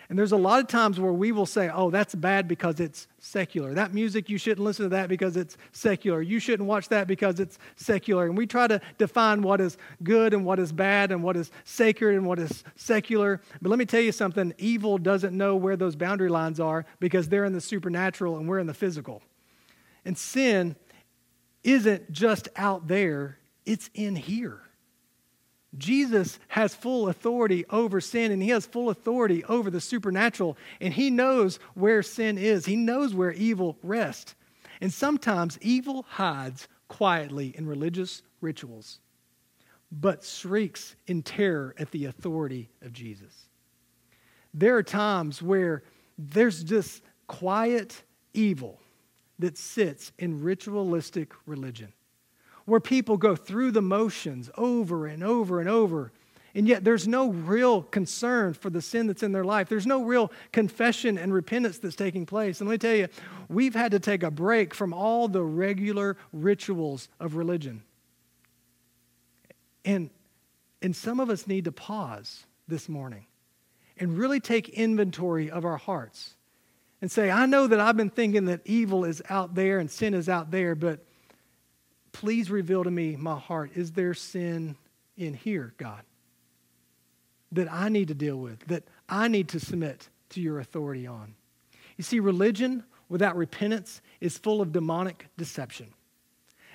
And 0.10 0.18
there's 0.18 0.32
a 0.32 0.38
lot 0.38 0.60
of 0.60 0.68
times 0.68 1.00
where 1.00 1.14
we 1.14 1.32
will 1.32 1.46
say, 1.46 1.70
oh, 1.72 1.92
that's 1.92 2.16
bad 2.16 2.48
because 2.48 2.80
it's 2.80 3.08
secular. 3.20 3.76
That 3.76 3.94
music, 3.94 4.28
you 4.28 4.40
shouldn't 4.40 4.66
listen 4.66 4.86
to 4.86 4.90
that 4.90 5.08
because 5.08 5.38
it's 5.38 5.56
secular. 5.72 6.20
You 6.20 6.40
shouldn't 6.40 6.68
watch 6.68 6.90
that 6.90 7.06
because 7.06 7.40
it's 7.40 7.60
secular. 7.76 8.26
And 8.26 8.36
we 8.36 8.48
try 8.48 8.66
to 8.66 8.82
define 8.98 9.44
what 9.44 9.62
is 9.62 9.78
good 10.02 10.34
and 10.34 10.44
what 10.44 10.58
is 10.58 10.72
bad 10.72 11.12
and 11.12 11.22
what 11.22 11.38
is 11.38 11.52
sacred 11.64 12.16
and 12.16 12.26
what 12.26 12.40
is 12.40 12.64
secular. 12.76 13.40
But 13.62 13.70
let 13.70 13.78
me 13.78 13.86
tell 13.86 14.02
you 14.02 14.12
something 14.12 14.52
evil 14.58 14.98
doesn't 14.98 15.38
know 15.38 15.56
where 15.56 15.76
those 15.76 15.96
boundary 15.96 16.30
lines 16.30 16.60
are 16.60 16.88
because 17.00 17.30
they're 17.30 17.46
in 17.46 17.54
the 17.54 17.62
supernatural 17.62 18.38
and 18.38 18.50
we're 18.50 18.60
in 18.60 18.68
the 18.68 18.74
physical. 18.74 19.22
And 20.06 20.18
sin 20.18 20.76
isn't 21.64 22.12
just 22.12 22.48
out 22.56 22.88
there, 22.88 23.38
it's 23.64 23.92
in 23.94 24.16
here. 24.16 24.62
Jesus 25.78 26.40
has 26.48 26.74
full 26.74 27.10
authority 27.10 27.64
over 27.70 28.02
sin 28.02 28.32
and 28.32 28.42
he 28.42 28.50
has 28.50 28.66
full 28.66 28.90
authority 28.90 29.44
over 29.46 29.70
the 29.70 29.82
supernatural 29.82 30.58
and 30.82 30.94
he 30.94 31.10
knows 31.10 31.58
where 31.76 32.02
sin 32.02 32.38
is. 32.38 32.66
He 32.66 32.76
knows 32.76 33.14
where 33.14 33.32
evil 33.34 33.78
rests. 33.84 34.36
And 34.82 34.92
sometimes 34.92 35.60
evil 35.62 36.06
hides 36.10 36.68
quietly 36.88 37.54
in 37.56 37.68
religious 37.68 38.24
rituals 38.42 39.00
but 39.92 40.24
shrieks 40.24 40.96
in 41.08 41.24
terror 41.24 41.74
at 41.78 41.92
the 41.92 42.06
authority 42.06 42.70
of 42.82 42.94
Jesus. 42.94 43.50
There 44.54 44.76
are 44.76 44.84
times 44.84 45.42
where 45.42 45.84
there's 46.18 46.64
just 46.64 47.02
quiet 47.28 48.04
evil 48.34 48.80
that 49.40 49.58
sits 49.58 50.12
in 50.20 50.42
ritualistic 50.42 51.32
religion 51.46 51.94
where 52.70 52.80
people 52.80 53.18
go 53.18 53.36
through 53.36 53.72
the 53.72 53.82
motions 53.82 54.50
over 54.58 55.08
and 55.08 55.24
over 55.24 55.60
and 55.60 55.68
over. 55.68 56.12
And 56.56 56.68
yet, 56.68 56.84
there's 56.84 57.08
no 57.08 57.30
real 57.30 57.84
concern 57.84 58.54
for 58.54 58.70
the 58.70 58.82
sin 58.82 59.08
that's 59.08 59.22
in 59.22 59.32
their 59.32 59.44
life. 59.44 59.70
There's 59.70 59.86
no 59.86 60.04
real 60.04 60.32
confession 60.52 61.18
and 61.18 61.32
repentance 61.34 61.78
that's 61.78 61.96
taking 61.96 62.26
place. 62.26 62.60
And 62.60 62.68
let 62.68 62.74
me 62.74 62.78
tell 62.80 62.96
you, 62.96 63.08
we've 63.50 63.76
had 63.76 63.92
to 63.92 64.00
take 64.00 64.24
a 64.24 64.32
break 64.32 64.74
from 64.74 64.94
all 64.94 65.28
the 65.28 65.44
regular 65.44 66.18
rituals 66.34 67.08
of 67.20 67.36
religion. 67.36 67.84
And, 69.86 70.10
and 70.82 70.96
some 70.96 71.20
of 71.20 71.30
us 71.30 71.46
need 71.46 71.66
to 71.66 71.72
pause 71.72 72.46
this 72.68 72.90
morning 72.90 73.26
and 73.98 74.18
really 74.18 74.40
take 74.40 74.70
inventory 74.70 75.52
of 75.52 75.66
our 75.66 75.78
hearts 75.78 76.36
and 77.02 77.12
say, 77.12 77.30
I 77.30 77.46
know 77.46 77.68
that 77.68 77.80
I've 77.80 77.98
been 77.98 78.10
thinking 78.10 78.46
that 78.46 78.62
evil 78.66 79.06
is 79.06 79.22
out 79.30 79.56
there 79.56 79.80
and 79.80 79.90
sin 79.90 80.14
is 80.14 80.28
out 80.28 80.52
there, 80.52 80.74
but 80.76 81.06
Please 82.12 82.50
reveal 82.50 82.84
to 82.84 82.92
me 82.92 83.16
my 83.16 83.38
heart. 83.38 83.72
Is 83.76 83.92
there 83.92 84.14
sin 84.14 84.76
in 85.18 85.34
here, 85.34 85.74
God, 85.78 86.02
that 87.52 87.72
I 87.72 87.90
need 87.90 88.08
to 88.10 88.14
deal 88.14 88.38
with, 88.38 88.66
that 88.68 88.84
I 89.08 89.28
need 89.28 89.50
to 89.50 89.60
submit 89.60 90.10
to 90.30 90.42
your 90.42 90.60
authority 90.60 91.08
on? 91.08 91.36
You 91.98 92.04
see, 92.04 92.20
religion 92.20 92.84
without 93.10 93.36
repentance 93.36 94.02
is 94.22 94.38
full 94.38 94.62
of 94.62 94.72
demonic 94.72 95.28
deception. 95.38 95.94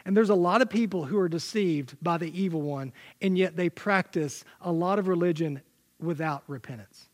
And 0.05 0.17
there's 0.17 0.31
a 0.31 0.35
lot 0.35 0.61
of 0.61 0.69
people 0.69 1.05
who 1.07 1.19
are 1.19 1.29
deceived 1.29 1.97
by 2.03 2.19
the 2.19 2.39
evil 2.39 2.61
one, 2.61 2.93
and 3.23 3.39
yet 3.39 3.57
they 3.57 3.71
practice 3.71 4.45
a 4.61 4.71
lot 4.71 4.99
of 4.99 5.09
religion 5.09 5.63
without 5.99 6.43
repentance. 6.47 7.09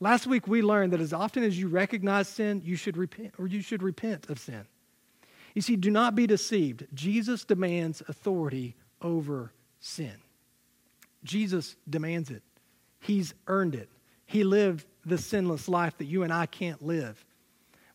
Last 0.00 0.26
week 0.26 0.46
we 0.46 0.62
learned 0.62 0.92
that 0.92 1.00
as 1.00 1.12
often 1.12 1.42
as 1.42 1.58
you 1.58 1.68
recognize 1.68 2.28
sin, 2.28 2.60
you 2.64 2.76
should 2.76 2.96
repent 2.96 3.34
or 3.38 3.46
you 3.46 3.62
should 3.62 3.82
repent 3.82 4.28
of 4.28 4.38
sin. 4.38 4.66
You 5.58 5.62
see, 5.62 5.74
do 5.74 5.90
not 5.90 6.14
be 6.14 6.28
deceived. 6.28 6.86
Jesus 6.94 7.44
demands 7.44 8.00
authority 8.06 8.76
over 9.02 9.52
sin. 9.80 10.14
Jesus 11.24 11.74
demands 11.90 12.30
it. 12.30 12.44
He's 13.00 13.34
earned 13.48 13.74
it. 13.74 13.88
He 14.24 14.44
lived 14.44 14.86
the 15.04 15.18
sinless 15.18 15.68
life 15.68 15.98
that 15.98 16.04
you 16.04 16.22
and 16.22 16.32
I 16.32 16.46
can't 16.46 16.80
live. 16.80 17.24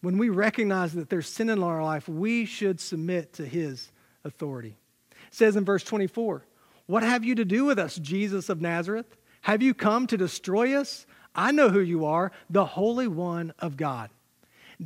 When 0.02 0.18
we 0.18 0.28
recognize 0.28 0.92
that 0.92 1.10
there's 1.10 1.30
sin 1.30 1.50
in 1.50 1.64
our 1.64 1.82
life, 1.82 2.10
we 2.10 2.44
should 2.44 2.82
submit 2.82 3.32
to 3.36 3.46
his 3.46 3.94
authority. 4.26 4.76
It 5.12 5.34
says 5.34 5.56
in 5.56 5.64
verse 5.64 5.86
24, 5.86 6.46
What 6.88 7.04
have 7.04 7.24
you 7.24 7.36
to 7.36 7.46
do 7.46 7.64
with 7.64 7.80
us, 7.80 7.96
Jesus 7.96 8.50
of 8.50 8.60
Nazareth? 8.60 9.16
Have 9.40 9.62
you 9.62 9.74
come 9.74 10.06
to 10.08 10.18
destroy 10.18 10.76
us? 10.76 11.06
I 11.34 11.54
know 11.54 11.70
who 11.70 11.80
you 11.80 12.08
are, 12.08 12.34
the 12.50 12.66
Holy 12.66 13.08
One 13.08 13.54
of 13.58 13.78
God. 13.78 14.10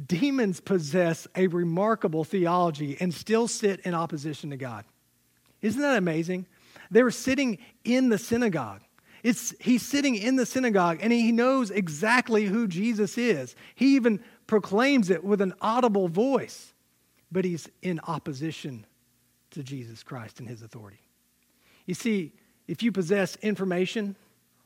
Demons 0.06 0.60
possess 0.60 1.28
a 1.36 1.48
remarkable 1.48 2.24
theology 2.24 2.98
and 3.00 3.14
still 3.14 3.48
sit 3.48 3.80
in 3.82 3.94
opposition 3.94 4.50
to 4.50 4.58
God. 4.58 4.86
Isn't 5.62 5.82
that 5.82 5.98
amazing? 5.98 6.46
They 6.92 7.04
were 7.04 7.12
sitting 7.12 7.58
in 7.84 8.10
the 8.10 8.18
synagogue. 8.18 8.82
It's, 9.24 9.54
he's 9.60 9.82
sitting 9.82 10.16
in 10.16 10.36
the 10.36 10.46
synagogue 10.46 11.00
and 11.02 11.12
he 11.12 11.32
knows 11.32 11.72
exactly 11.72 12.46
who 12.46 12.68
Jesus 12.68 13.18
is. 13.18 13.56
He 13.76 13.96
even 13.96 14.24
proclaims 14.46 15.10
it 15.10 15.24
with 15.24 15.42
an 15.42 15.54
audible 15.62 16.08
voice, 16.08 16.74
but 17.32 17.44
he's 17.44 17.68
in 17.82 18.00
opposition 18.08 18.86
to 19.52 19.64
Jesus 19.64 20.04
Christ 20.04 20.40
and 20.40 20.48
his 20.48 20.62
authority. 20.62 21.00
You 21.86 21.94
see, 21.94 22.34
if 22.68 22.84
you 22.84 22.92
possess 22.92 23.38
information 23.38 24.16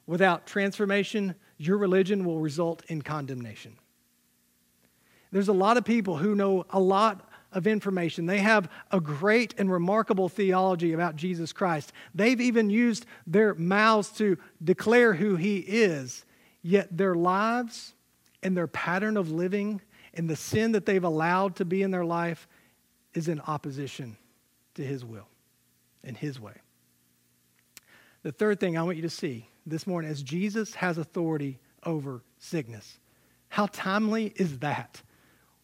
without 0.06 0.46
transformation, 0.46 1.36
your 1.58 1.78
religion 1.78 2.26
will 2.26 2.40
result 2.40 2.84
in 2.88 3.02
condemnation. 3.02 3.78
There's 5.32 5.48
a 5.48 5.54
lot 5.54 5.78
of 5.78 5.86
people 5.86 6.18
who 6.18 6.36
know 6.36 6.66
a 6.70 6.80
lot 6.80 7.28
of 7.52 7.68
information. 7.68 8.26
They 8.26 8.40
have 8.40 8.70
a 8.92 9.00
great 9.00 9.56
and 9.58 9.72
remarkable 9.72 10.30
theology 10.30 10.94
about 10.94 11.16
Jesus 11.16 11.52
Christ. 11.54 11.92
They've 12.16 12.40
even 12.40 12.70
used 12.70 13.06
their 13.28 13.54
mouths 13.56 14.10
to 14.18 14.38
declare 14.64 15.14
who 15.14 15.36
he 15.36 15.58
is, 15.58 16.26
yet 16.62 16.96
their 16.96 17.16
lives 17.16 17.94
and 18.44 18.56
their 18.56 18.68
pattern 18.68 19.18
of 19.18 19.32
living 19.32 19.82
and 20.14 20.30
the 20.30 20.36
sin 20.36 20.74
that 20.74 20.86
they've 20.86 21.04
allowed 21.04 21.56
to 21.58 21.66
be 21.66 21.82
in 21.82 21.92
their 21.92 22.06
life 22.06 22.48
is 23.14 23.28
in 23.28 23.40
opposition 23.42 24.18
to 24.76 24.84
his 24.84 25.06
will 25.06 25.28
and 26.04 26.18
his 26.18 26.40
way. 26.40 26.54
The 28.24 28.32
third 28.32 28.60
thing 28.60 28.78
I 28.78 28.84
want 28.84 28.98
you 28.98 29.04
to 29.04 29.10
see 29.10 29.48
this 29.66 29.88
morning 29.88 30.12
is 30.12 30.22
Jesus 30.22 30.76
has 30.76 30.98
authority 30.98 31.60
over 31.86 32.22
sickness. 32.40 33.00
How 33.50 33.68
timely 33.68 34.34
is 34.36 34.60
that? 34.60 35.02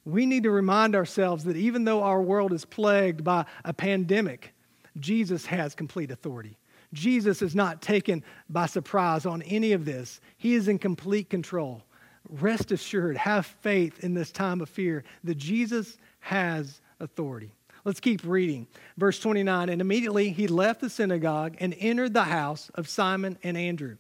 We 0.07 0.25
need 0.25 0.43
to 0.43 0.51
remind 0.51 0.95
ourselves 0.95 1.43
that 1.43 1.57
even 1.57 1.83
though 1.83 2.01
our 2.01 2.21
world 2.21 2.53
is 2.53 2.63
plagued 2.63 3.25
by 3.25 3.45
a 3.65 3.73
pandemic, 3.73 4.53
Jesus 4.97 5.45
has 5.47 5.75
complete 5.75 6.11
authority. 6.11 6.57
Jesus 6.93 7.41
is 7.41 7.53
not 7.53 7.81
taken 7.81 8.23
by 8.49 8.67
surprise 8.67 9.25
on 9.25 9.41
any 9.41 9.73
of 9.73 9.83
this. 9.83 10.21
He 10.37 10.53
is 10.53 10.69
in 10.69 10.79
complete 10.79 11.29
control. 11.29 11.83
Rest 12.29 12.71
assured, 12.71 13.17
have 13.17 13.45
faith 13.45 14.01
in 14.01 14.13
this 14.13 14.31
time 14.31 14.61
of 14.61 14.69
fear 14.69 15.03
that 15.25 15.35
Jesus 15.35 15.97
has 16.21 16.79
authority. 17.01 17.51
Let's 17.83 17.99
keep 17.99 18.21
reading. 18.23 18.67
Verse 18.95 19.19
29 19.19 19.67
And 19.67 19.81
immediately 19.81 20.29
he 20.29 20.47
left 20.47 20.79
the 20.79 20.89
synagogue 20.89 21.57
and 21.59 21.75
entered 21.79 22.13
the 22.13 22.23
house 22.23 22.71
of 22.75 22.87
Simon 22.87 23.37
and 23.43 23.57
Andrew 23.57 23.97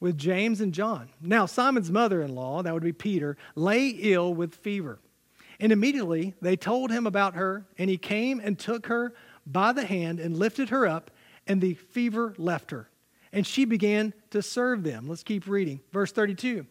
with 0.00 0.18
James 0.18 0.60
and 0.60 0.74
John. 0.74 1.08
Now, 1.20 1.46
Simon's 1.46 1.90
mother 1.90 2.20
in 2.20 2.34
law, 2.34 2.62
that 2.62 2.74
would 2.74 2.82
be 2.82 2.92
Peter, 2.92 3.36
lay 3.54 3.88
ill 3.88 4.34
with 4.34 4.52
fever. 4.56 4.98
And 5.60 5.72
immediately 5.72 6.34
they 6.40 6.56
told 6.56 6.90
him 6.90 7.06
about 7.06 7.34
her, 7.34 7.66
and 7.78 7.88
he 7.88 7.98
came 7.98 8.40
and 8.40 8.58
took 8.58 8.86
her 8.86 9.14
by 9.46 9.72
the 9.72 9.84
hand 9.84 10.20
and 10.20 10.36
lifted 10.36 10.70
her 10.70 10.86
up, 10.86 11.10
and 11.46 11.60
the 11.60 11.74
fever 11.74 12.34
left 12.36 12.70
her. 12.70 12.90
And 13.32 13.46
she 13.46 13.64
began 13.64 14.12
to 14.30 14.42
serve 14.42 14.82
them. 14.82 15.08
Let's 15.08 15.22
keep 15.22 15.46
reading. 15.46 15.80
Verse 15.92 16.12
32. 16.12 16.66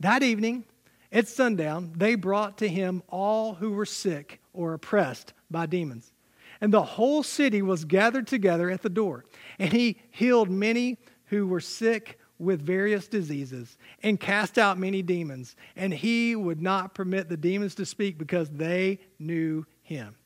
That 0.00 0.22
evening, 0.22 0.64
at 1.12 1.28
sundown, 1.28 1.92
they 1.96 2.14
brought 2.14 2.58
to 2.58 2.68
him 2.68 3.02
all 3.08 3.54
who 3.54 3.72
were 3.72 3.86
sick 3.86 4.40
or 4.52 4.74
oppressed 4.74 5.32
by 5.50 5.66
demons. 5.66 6.12
And 6.60 6.72
the 6.72 6.82
whole 6.82 7.22
city 7.22 7.62
was 7.62 7.84
gathered 7.84 8.26
together 8.26 8.70
at 8.70 8.82
the 8.82 8.88
door. 8.88 9.24
And 9.58 9.72
he 9.72 10.00
healed 10.10 10.50
many 10.50 10.98
who 11.26 11.46
were 11.46 11.60
sick 11.60 12.18
with 12.40 12.62
various 12.62 13.06
diseases 13.06 13.76
and 14.02 14.18
cast 14.18 14.58
out 14.58 14.78
many 14.78 15.02
demons. 15.02 15.54
And 15.76 15.92
he 15.92 16.34
would 16.34 16.62
not 16.62 16.94
permit 16.94 17.28
the 17.28 17.36
demons 17.36 17.74
to 17.76 17.86
speak 17.86 18.18
because 18.18 18.48
they 18.48 18.98
knew 19.18 19.66
him. 19.82 20.16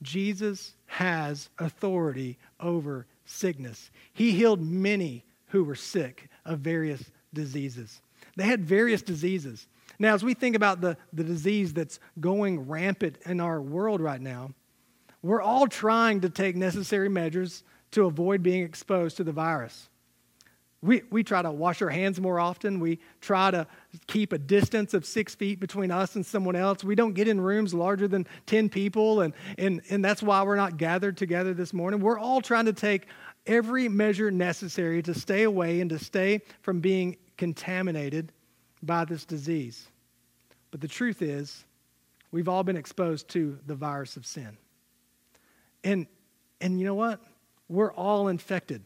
Jesus 0.00 0.74
has 0.86 1.50
authority 1.58 2.38
over 2.60 3.06
sickness. 3.24 3.90
He 4.12 4.32
healed 4.32 4.62
many 4.62 5.24
who 5.48 5.64
were 5.64 5.74
sick 5.74 6.28
of 6.44 6.60
various 6.60 7.02
diseases. 7.32 8.00
They 8.36 8.44
had 8.44 8.64
various 8.64 9.02
diseases. 9.02 9.66
Now, 9.98 10.14
as 10.14 10.24
we 10.24 10.34
think 10.34 10.56
about 10.56 10.80
the, 10.80 10.96
the 11.12 11.24
disease 11.24 11.72
that's 11.72 11.98
going 12.20 12.68
rampant 12.68 13.18
in 13.26 13.40
our 13.40 13.60
world 13.60 14.00
right 14.00 14.20
now, 14.20 14.50
we're 15.22 15.42
all 15.42 15.66
trying 15.66 16.20
to 16.20 16.30
take 16.30 16.54
necessary 16.54 17.08
measures 17.08 17.64
to 17.92 18.04
avoid 18.04 18.42
being 18.42 18.62
exposed 18.62 19.16
to 19.16 19.24
the 19.24 19.32
virus. 19.32 19.88
We, 20.84 21.00
we 21.10 21.24
try 21.24 21.40
to 21.40 21.50
wash 21.50 21.80
our 21.80 21.88
hands 21.88 22.20
more 22.20 22.38
often. 22.38 22.78
We 22.78 22.98
try 23.22 23.50
to 23.50 23.66
keep 24.06 24.34
a 24.34 24.38
distance 24.38 24.92
of 24.92 25.06
six 25.06 25.34
feet 25.34 25.58
between 25.58 25.90
us 25.90 26.14
and 26.14 26.26
someone 26.26 26.56
else. 26.56 26.84
We 26.84 26.94
don't 26.94 27.14
get 27.14 27.26
in 27.26 27.40
rooms 27.40 27.72
larger 27.72 28.06
than 28.06 28.26
10 28.44 28.68
people, 28.68 29.22
and, 29.22 29.32
and, 29.56 29.80
and 29.88 30.04
that's 30.04 30.22
why 30.22 30.42
we're 30.42 30.56
not 30.56 30.76
gathered 30.76 31.16
together 31.16 31.54
this 31.54 31.72
morning. 31.72 32.00
We're 32.00 32.18
all 32.18 32.42
trying 32.42 32.66
to 32.66 32.74
take 32.74 33.06
every 33.46 33.88
measure 33.88 34.30
necessary 34.30 35.00
to 35.04 35.14
stay 35.14 35.44
away 35.44 35.80
and 35.80 35.88
to 35.88 35.98
stay 35.98 36.42
from 36.60 36.80
being 36.80 37.16
contaminated 37.38 38.30
by 38.82 39.06
this 39.06 39.24
disease. 39.24 39.86
But 40.70 40.82
the 40.82 40.88
truth 40.88 41.22
is, 41.22 41.64
we've 42.30 42.48
all 42.48 42.62
been 42.62 42.76
exposed 42.76 43.28
to 43.30 43.58
the 43.66 43.74
virus 43.74 44.18
of 44.18 44.26
sin. 44.26 44.58
And, 45.82 46.06
and 46.60 46.78
you 46.78 46.84
know 46.84 46.94
what? 46.94 47.20
We're 47.70 47.92
all 47.92 48.28
infected 48.28 48.84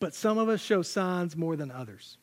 but 0.00 0.14
some 0.14 0.38
of 0.38 0.48
us 0.48 0.60
show 0.60 0.82
signs 0.82 1.36
more 1.36 1.56
than 1.56 1.70
others. 1.70 2.18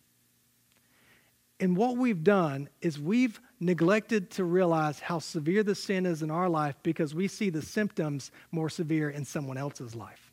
And 1.59 1.77
what 1.77 1.97
we've 1.97 2.23
done 2.23 2.69
is 2.81 2.99
we've 2.99 3.39
neglected 3.59 4.29
to 4.31 4.43
realize 4.43 4.99
how 4.99 5.19
severe 5.19 5.63
the 5.63 5.75
sin 5.75 6.05
is 6.05 6.21
in 6.21 6.29
our 6.29 6.49
life 6.49 6.75
because 6.83 7.15
we 7.15 7.27
see 7.27 7.49
the 7.49 7.61
symptoms 7.61 8.31
more 8.51 8.69
severe 8.69 9.09
in 9.09 9.23
someone 9.23 9.57
else's 9.57 9.95
life. 9.95 10.31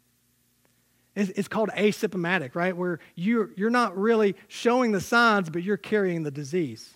It's, 1.14 1.46
called 1.46 1.68
asymptomatic, 1.70 2.54
right? 2.54 2.74
Where 2.74 2.98
you're, 3.14 3.50
you're 3.54 3.70
not 3.70 3.96
really 3.96 4.34
showing 4.48 4.92
the 4.92 5.00
signs, 5.00 5.50
but 5.50 5.62
you're 5.62 5.76
carrying 5.76 6.22
the 6.22 6.30
disease. 6.30 6.94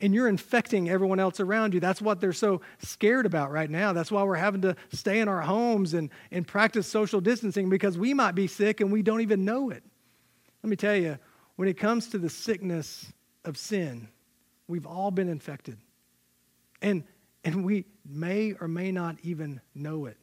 And 0.00 0.14
you're 0.14 0.28
infecting 0.28 0.88
everyone 0.88 1.20
else 1.20 1.40
around 1.40 1.74
you. 1.74 1.80
That's 1.80 2.02
what 2.02 2.20
they're 2.20 2.32
so 2.32 2.60
scared 2.78 3.26
about 3.26 3.50
right 3.50 3.70
now. 3.70 3.92
That's 3.92 4.10
why 4.10 4.22
we're 4.24 4.34
having 4.34 4.62
to 4.62 4.76
stay 4.92 5.20
in 5.20 5.28
our 5.28 5.40
homes 5.40 5.94
and, 5.94 6.10
and 6.30 6.46
practice 6.46 6.86
social 6.86 7.20
distancing 7.20 7.68
because 7.68 7.96
we 7.96 8.14
might 8.14 8.34
be 8.34 8.46
sick 8.46 8.80
and 8.80 8.90
we 8.90 9.02
don't 9.02 9.20
even 9.20 9.44
know 9.44 9.70
it. 9.70 9.82
Let 10.62 10.70
me 10.70 10.76
tell 10.76 10.96
you, 10.96 11.18
when 11.56 11.68
it 11.68 11.74
comes 11.74 12.08
to 12.08 12.18
the 12.18 12.30
sickness 12.30 13.12
of 13.44 13.56
sin, 13.56 14.08
we've 14.66 14.86
all 14.86 15.10
been 15.10 15.28
infected. 15.28 15.78
And, 16.82 17.04
and 17.44 17.64
we 17.64 17.84
may 18.04 18.54
or 18.60 18.68
may 18.68 18.92
not 18.92 19.16
even 19.22 19.60
know 19.74 20.06
it 20.06 20.16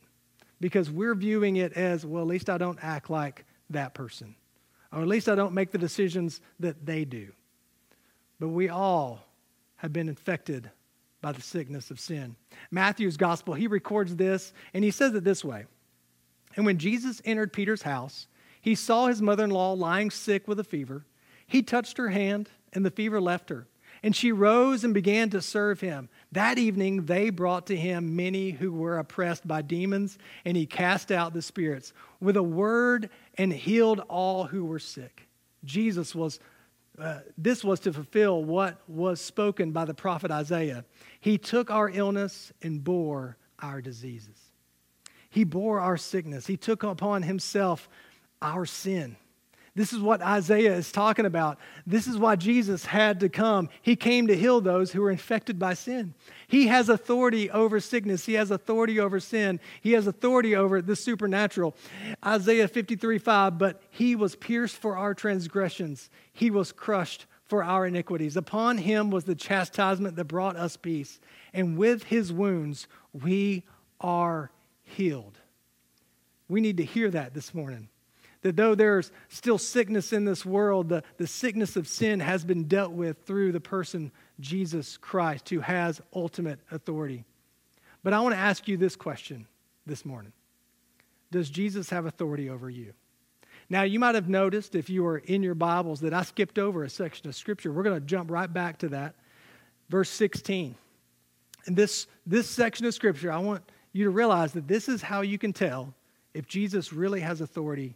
because 0.60 0.89
we're 0.91 1.15
viewing 1.15 1.55
it 1.55 1.73
as, 1.73 2.05
well, 2.05 2.21
at 2.21 2.27
least 2.27 2.49
I 2.49 2.57
don't 2.57 2.79
act 2.81 3.10
like 3.10 3.45
that 3.69 3.93
person, 3.93 4.36
or 4.91 5.01
at 5.01 5.07
least 5.07 5.29
I 5.29 5.36
don't 5.36 5.53
make 5.53 5.71
the 5.71 5.77
decisions 5.77 6.41
that 6.60 6.86
they 6.86 7.05
do. 7.05 7.31
But 8.39 8.49
we 8.49 8.69
all 8.69 9.25
have 9.82 9.91
been 9.91 10.08
infected 10.08 10.70
by 11.22 11.32
the 11.32 11.41
sickness 11.41 11.89
of 11.89 12.00
sin. 12.00 12.36
Matthew's 12.70 13.17
gospel, 13.17 13.56
he 13.56 13.65
records 13.65 14.15
this, 14.15 14.54
and 14.76 14.84
he 14.84 14.91
says 14.91 15.15
it 15.15 15.24
this 15.24 15.44
way 15.44 15.65
And 16.56 16.67
when 16.67 16.78
Jesus 16.78 17.20
entered 17.26 17.52
Peter's 17.52 17.82
house, 17.82 18.28
he 18.62 18.76
saw 18.76 19.08
his 19.08 19.24
mother 19.24 19.44
in 19.44 19.50
law 19.50 19.74
lying 19.74 20.12
sick 20.12 20.48
with 20.48 20.60
a 20.60 20.63
fever. 20.63 21.08
He 21.48 21.63
touched 21.63 21.98
her 21.98 22.10
hand, 22.10 22.48
and 22.74 22.86
the 22.86 22.91
fever 22.91 23.20
left 23.20 23.50
her. 23.50 23.67
And 24.04 24.15
she 24.15 24.32
rose 24.32 24.84
and 24.84 24.94
began 24.94 25.32
to 25.32 25.41
serve 25.41 25.82
him. 25.82 26.10
That 26.32 26.60
evening, 26.60 27.06
they 27.06 27.32
brought 27.32 27.65
to 27.67 27.76
him 27.76 28.15
many 28.15 28.52
who 28.52 28.72
were 28.72 29.00
oppressed 29.00 29.48
by 29.48 29.63
demons, 29.63 30.20
and 30.46 30.56
he 30.56 30.67
cast 30.67 31.12
out 31.12 31.34
the 31.34 31.41
spirits 31.41 31.91
with 32.20 32.38
a 32.38 32.44
word 32.44 33.10
and 33.36 33.52
healed 33.52 34.00
all 34.10 34.44
who 34.44 34.63
were 34.63 34.80
sick. 34.80 35.28
Jesus 35.63 36.13
was, 36.13 36.39
uh, 37.02 37.20
this 37.38 37.64
was 37.64 37.80
to 37.82 37.94
fulfill 37.94 38.44
what 38.44 38.80
was 38.88 39.20
spoken 39.20 39.72
by 39.72 39.86
the 39.86 39.94
prophet 39.94 40.30
Isaiah. 40.30 40.86
He 41.20 41.38
took 41.38 41.72
our 41.72 41.90
illness 41.90 42.54
and 42.62 42.84
bore 42.84 43.38
our 43.60 43.82
diseases. 43.82 44.38
He 45.30 45.44
bore 45.44 45.80
our 45.80 45.98
sickness. 45.98 46.46
He 46.46 46.58
took 46.58 46.84
upon 46.84 47.24
himself 47.24 47.90
our 48.42 48.66
sin. 48.66 49.16
This 49.73 49.93
is 49.93 49.99
what 50.01 50.21
Isaiah 50.21 50.75
is 50.75 50.91
talking 50.91 51.25
about. 51.25 51.57
This 51.88 52.05
is 52.05 52.17
why 52.17 52.36
Jesus 52.36 52.86
had 52.86 53.21
to 53.21 53.29
come. 53.29 53.69
He 53.81 53.95
came 53.95 54.27
to 54.27 54.36
heal 54.36 54.60
those 54.60 54.91
who 54.91 55.01
were 55.01 55.12
infected 55.12 55.57
by 55.57 55.75
sin. 55.75 56.13
He 56.47 56.67
has 56.67 56.89
authority 56.89 57.49
over 57.49 57.79
sickness. 57.79 58.25
He 58.25 58.34
has 58.34 58.51
authority 58.51 58.99
over 58.99 59.21
sin. 59.21 59.62
He 59.79 59.93
has 59.93 60.07
authority 60.07 60.57
over 60.57 60.81
the 60.81 60.97
supernatural. 60.97 61.73
Isaiah 62.25 62.67
53 62.67 63.17
5, 63.17 63.57
but 63.57 63.81
he 63.89 64.13
was 64.13 64.36
pierced 64.36 64.75
for 64.75 64.97
our 64.97 65.13
transgressions, 65.13 66.10
he 66.34 66.51
was 66.51 66.73
crushed 66.73 67.25
for 67.45 67.63
our 67.63 67.86
iniquities. 67.86 68.36
Upon 68.36 68.77
him 68.77 69.10
was 69.10 69.23
the 69.23 69.36
chastisement 69.36 70.17
that 70.17 70.25
brought 70.25 70.57
us 70.57 70.75
peace, 70.75 71.21
and 71.53 71.77
with 71.77 72.03
his 72.03 72.34
wounds 72.34 72.88
we 73.13 73.63
are 74.01 74.51
healed. 74.84 75.38
We 76.49 76.60
need 76.60 76.77
to 76.77 76.86
hear 76.86 77.10
that 77.12 77.34
this 77.34 77.53
morning. 77.53 77.88
That 78.41 78.56
though 78.56 78.73
there's 78.73 79.12
still 79.30 79.58
sickness 79.58 80.13
in 80.13 80.25
this 80.25 80.45
world, 80.45 80.89
the, 80.89 81.04
the 81.17 81.27
sickness 81.27 81.75
of 81.75 81.88
sin 81.88 82.19
has 82.19 82.43
been 82.43 82.63
dealt 82.63 82.91
with 82.91 83.23
through 83.25 83.51
the 83.51 83.60
person 83.60 84.12
Jesus 84.39 84.97
Christ, 84.97 85.49
who 85.49 85.60
has 85.60 86.01
ultimate 86.13 86.60
authority. 86.71 87.23
But 88.04 88.13
I 88.13 88.19
want 88.21 88.34
to 88.34 88.39
ask 88.39 88.67
you 88.67 88.77
this 88.77 88.95
question 88.95 89.45
this 89.86 90.06
morning 90.06 90.34
Does 91.32 91.49
Jesus 91.49 91.89
have 91.91 92.06
authority 92.06 92.49
over 92.49 92.69
you? 92.69 92.93
Now, 93.69 93.84
you 93.84 93.99
might 93.99 94.15
have 94.15 94.27
noticed 94.27 94.75
if 94.75 94.89
you 94.89 95.04
were 95.04 95.19
in 95.19 95.43
your 95.43 95.56
Bibles 95.56 96.01
that 96.01 96.13
I 96.13 96.23
skipped 96.23 96.60
over 96.60 96.84
a 96.84 96.89
section 96.89 97.30
of 97.30 97.36
Scripture. 97.36 97.71
We're 97.71 97.84
going 97.84 97.99
to 97.99 98.06
jump 98.06 98.30
right 98.30 98.51
back 98.51 98.80
to 98.80 98.89
that. 98.89 99.15
Verse 99.88 100.10
16. 100.10 100.75
And 101.67 101.75
this, 101.77 102.08
this 102.25 102.49
section 102.49 102.86
of 102.86 102.93
Scripture, 102.93 103.32
I 103.32 103.38
want 103.38 103.63
you 103.93 104.04
to 104.06 104.10
realize 104.10 104.51
that 104.54 104.67
this 104.67 104.89
is 104.89 105.01
how 105.01 105.21
you 105.21 105.38
can 105.38 105.54
tell 105.54 105.93
if 106.34 106.47
Jesus 106.47 106.91
really 106.91 107.21
has 107.21 107.39
authority 107.39 107.95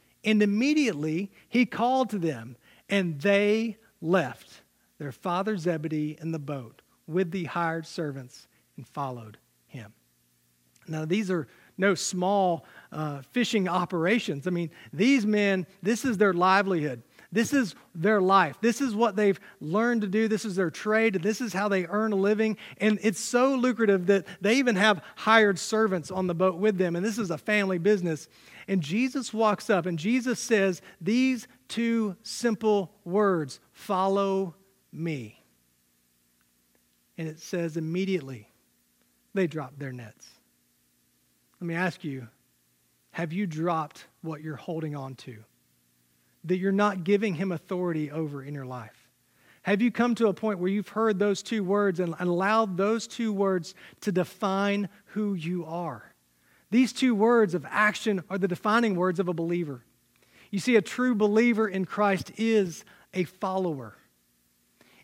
And 0.23 0.41
immediately 0.43 1.31
he 1.49 1.65
called 1.65 2.09
to 2.11 2.19
them, 2.19 2.55
and 2.89 3.19
they 3.19 3.77
left 4.01 4.61
their 4.99 5.11
father 5.11 5.57
Zebedee 5.57 6.17
in 6.21 6.31
the 6.31 6.39
boat 6.39 6.81
with 7.07 7.31
the 7.31 7.45
hired 7.45 7.85
servants 7.85 8.47
and 8.77 8.87
followed 8.87 9.37
him. 9.67 9.93
Now, 10.87 11.05
these 11.05 11.31
are 11.31 11.47
no 11.77 11.95
small 11.95 12.65
uh, 12.91 13.21
fishing 13.31 13.67
operations. 13.67 14.47
I 14.47 14.51
mean, 14.51 14.69
these 14.93 15.25
men, 15.25 15.65
this 15.81 16.05
is 16.05 16.17
their 16.17 16.33
livelihood. 16.33 17.01
This 17.31 17.53
is 17.53 17.75
their 17.95 18.21
life. 18.21 18.57
This 18.59 18.81
is 18.81 18.93
what 18.93 19.15
they've 19.15 19.39
learned 19.61 20.01
to 20.01 20.07
do. 20.07 20.27
This 20.27 20.43
is 20.43 20.55
their 20.55 20.69
trade. 20.69 21.15
This 21.15 21.39
is 21.39 21.53
how 21.53 21.69
they 21.69 21.85
earn 21.85 22.11
a 22.11 22.17
living. 22.17 22.57
And 22.77 22.99
it's 23.01 23.21
so 23.21 23.55
lucrative 23.55 24.07
that 24.07 24.27
they 24.41 24.55
even 24.55 24.75
have 24.75 25.01
hired 25.15 25.57
servants 25.57 26.11
on 26.11 26.27
the 26.27 26.35
boat 26.35 26.55
with 26.55 26.77
them. 26.77 26.95
And 26.95 27.05
this 27.05 27.17
is 27.17 27.31
a 27.31 27.37
family 27.37 27.77
business. 27.77 28.27
And 28.71 28.81
Jesus 28.81 29.33
walks 29.33 29.69
up 29.69 29.85
and 29.85 29.99
Jesus 29.99 30.39
says 30.39 30.81
these 31.01 31.45
two 31.67 32.15
simple 32.23 32.93
words 33.03 33.59
follow 33.73 34.55
me. 34.93 35.43
And 37.17 37.27
it 37.27 37.41
says 37.41 37.75
immediately 37.75 38.47
they 39.33 39.45
drop 39.45 39.73
their 39.77 39.91
nets. 39.91 40.25
Let 41.59 41.67
me 41.67 41.75
ask 41.75 42.05
you 42.05 42.29
have 43.11 43.33
you 43.33 43.45
dropped 43.45 44.05
what 44.21 44.41
you're 44.41 44.55
holding 44.55 44.95
on 44.95 45.15
to? 45.15 45.35
That 46.45 46.55
you're 46.55 46.71
not 46.71 47.03
giving 47.03 47.35
him 47.35 47.51
authority 47.51 48.09
over 48.09 48.41
in 48.41 48.53
your 48.53 48.65
life? 48.65 49.09
Have 49.63 49.81
you 49.81 49.91
come 49.91 50.15
to 50.15 50.29
a 50.29 50.33
point 50.33 50.59
where 50.59 50.71
you've 50.71 50.87
heard 50.87 51.19
those 51.19 51.43
two 51.43 51.65
words 51.65 51.99
and 51.99 52.15
allowed 52.21 52.77
those 52.77 53.05
two 53.05 53.33
words 53.33 53.75
to 53.99 54.13
define 54.13 54.87
who 55.07 55.33
you 55.33 55.65
are? 55.65 56.10
These 56.71 56.93
two 56.93 57.13
words 57.13 57.53
of 57.53 57.65
action 57.69 58.23
are 58.29 58.37
the 58.37 58.47
defining 58.47 58.95
words 58.95 59.19
of 59.19 59.27
a 59.27 59.33
believer. 59.33 59.83
You 60.49 60.59
see, 60.59 60.75
a 60.75 60.81
true 60.81 61.15
believer 61.15 61.67
in 61.67 61.85
Christ 61.85 62.31
is 62.37 62.83
a 63.13 63.25
follower 63.25 63.95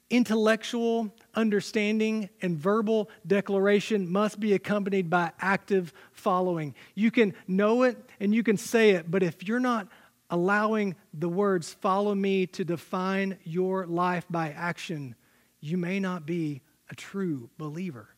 intellectual 0.09 1.13
understanding 1.35 2.29
and 2.41 2.57
verbal 2.57 3.09
declaration 3.25 4.09
must 4.09 4.39
be 4.39 4.53
accompanied 4.53 5.09
by 5.09 5.31
active 5.39 5.93
following. 6.11 6.73
You 6.95 7.11
can 7.11 7.33
know 7.47 7.83
it 7.83 7.97
and 8.19 8.33
you 8.33 8.43
can 8.43 8.57
say 8.57 8.91
it, 8.91 9.09
but 9.11 9.23
if 9.23 9.47
you're 9.47 9.59
not 9.59 9.87
allowing 10.29 10.95
the 11.13 11.29
words 11.29 11.73
follow 11.73 12.15
me 12.15 12.45
to 12.47 12.63
define 12.63 13.37
your 13.43 13.85
life 13.85 14.25
by 14.29 14.51
action, 14.51 15.15
you 15.59 15.77
may 15.77 15.99
not 15.99 16.25
be 16.25 16.61
a 16.89 16.95
true 16.95 17.49
believer. 17.57 18.09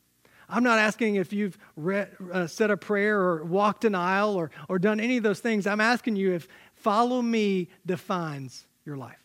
I'm 0.49 0.63
not 0.63 0.79
asking 0.79 1.15
if 1.15 1.31
you've 1.31 1.57
read, 1.75 2.09
uh, 2.31 2.47
said 2.47 2.71
a 2.71 2.77
prayer 2.77 3.19
or 3.19 3.43
walked 3.43 3.85
an 3.85 3.95
aisle 3.95 4.35
or, 4.35 4.51
or 4.67 4.79
done 4.79 4.99
any 4.99 5.17
of 5.17 5.23
those 5.23 5.39
things. 5.39 5.67
I'm 5.67 5.81
asking 5.81 6.15
you 6.15 6.33
if 6.33 6.47
follow 6.73 7.21
me 7.21 7.69
defines 7.85 8.65
your 8.85 8.97
life. 8.97 9.17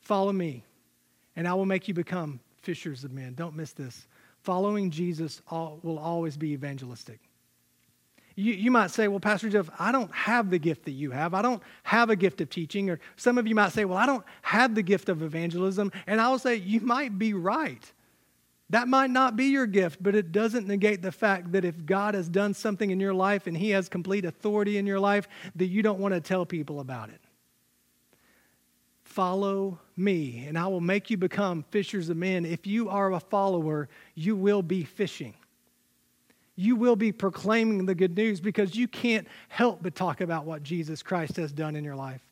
Follow 0.00 0.32
me 0.32 0.64
and 1.36 1.48
I 1.48 1.54
will 1.54 1.66
make 1.66 1.88
you 1.88 1.94
become 1.94 2.40
fishers 2.62 3.04
of 3.04 3.12
men. 3.12 3.34
Don't 3.34 3.56
miss 3.56 3.72
this. 3.72 4.06
Following 4.42 4.90
Jesus 4.90 5.40
will 5.50 5.98
always 5.98 6.36
be 6.36 6.52
evangelistic. 6.52 7.20
You, 8.34 8.54
you 8.54 8.70
might 8.70 8.90
say, 8.90 9.08
well, 9.08 9.20
Pastor 9.20 9.48
Jeff, 9.48 9.68
I 9.78 9.92
don't 9.92 10.12
have 10.14 10.50
the 10.50 10.58
gift 10.58 10.84
that 10.86 10.92
you 10.92 11.10
have. 11.10 11.34
I 11.34 11.42
don't 11.42 11.62
have 11.82 12.08
a 12.10 12.16
gift 12.16 12.40
of 12.40 12.48
teaching. 12.48 12.88
Or 12.88 12.98
some 13.16 13.36
of 13.36 13.46
you 13.46 13.54
might 13.54 13.72
say, 13.72 13.84
well, 13.84 13.98
I 13.98 14.06
don't 14.06 14.24
have 14.40 14.74
the 14.74 14.82
gift 14.82 15.08
of 15.08 15.22
evangelism. 15.22 15.92
And 16.06 16.20
I 16.20 16.28
will 16.28 16.38
say, 16.38 16.56
you 16.56 16.80
might 16.80 17.18
be 17.18 17.34
right. 17.34 17.92
That 18.72 18.88
might 18.88 19.10
not 19.10 19.36
be 19.36 19.48
your 19.48 19.66
gift, 19.66 20.02
but 20.02 20.14
it 20.14 20.32
doesn't 20.32 20.66
negate 20.66 21.02
the 21.02 21.12
fact 21.12 21.52
that 21.52 21.62
if 21.62 21.84
God 21.84 22.14
has 22.14 22.26
done 22.26 22.54
something 22.54 22.90
in 22.90 22.98
your 22.98 23.12
life 23.12 23.46
and 23.46 23.54
He 23.54 23.68
has 23.70 23.86
complete 23.86 24.24
authority 24.24 24.78
in 24.78 24.86
your 24.86 24.98
life, 24.98 25.28
that 25.56 25.66
you 25.66 25.82
don't 25.82 25.98
want 25.98 26.14
to 26.14 26.22
tell 26.22 26.46
people 26.46 26.80
about 26.80 27.10
it. 27.10 27.20
Follow 29.04 29.78
me, 29.94 30.46
and 30.48 30.58
I 30.58 30.68
will 30.68 30.80
make 30.80 31.10
you 31.10 31.18
become 31.18 31.66
fishers 31.70 32.08
of 32.08 32.16
men. 32.16 32.46
If 32.46 32.66
you 32.66 32.88
are 32.88 33.12
a 33.12 33.20
follower, 33.20 33.90
you 34.14 34.36
will 34.36 34.62
be 34.62 34.84
fishing. 34.84 35.34
You 36.56 36.74
will 36.74 36.96
be 36.96 37.12
proclaiming 37.12 37.84
the 37.84 37.94
good 37.94 38.16
news 38.16 38.40
because 38.40 38.74
you 38.74 38.88
can't 38.88 39.28
help 39.48 39.82
but 39.82 39.94
talk 39.94 40.22
about 40.22 40.46
what 40.46 40.62
Jesus 40.62 41.02
Christ 41.02 41.36
has 41.36 41.52
done 41.52 41.76
in 41.76 41.84
your 41.84 41.96
life. 41.96 42.22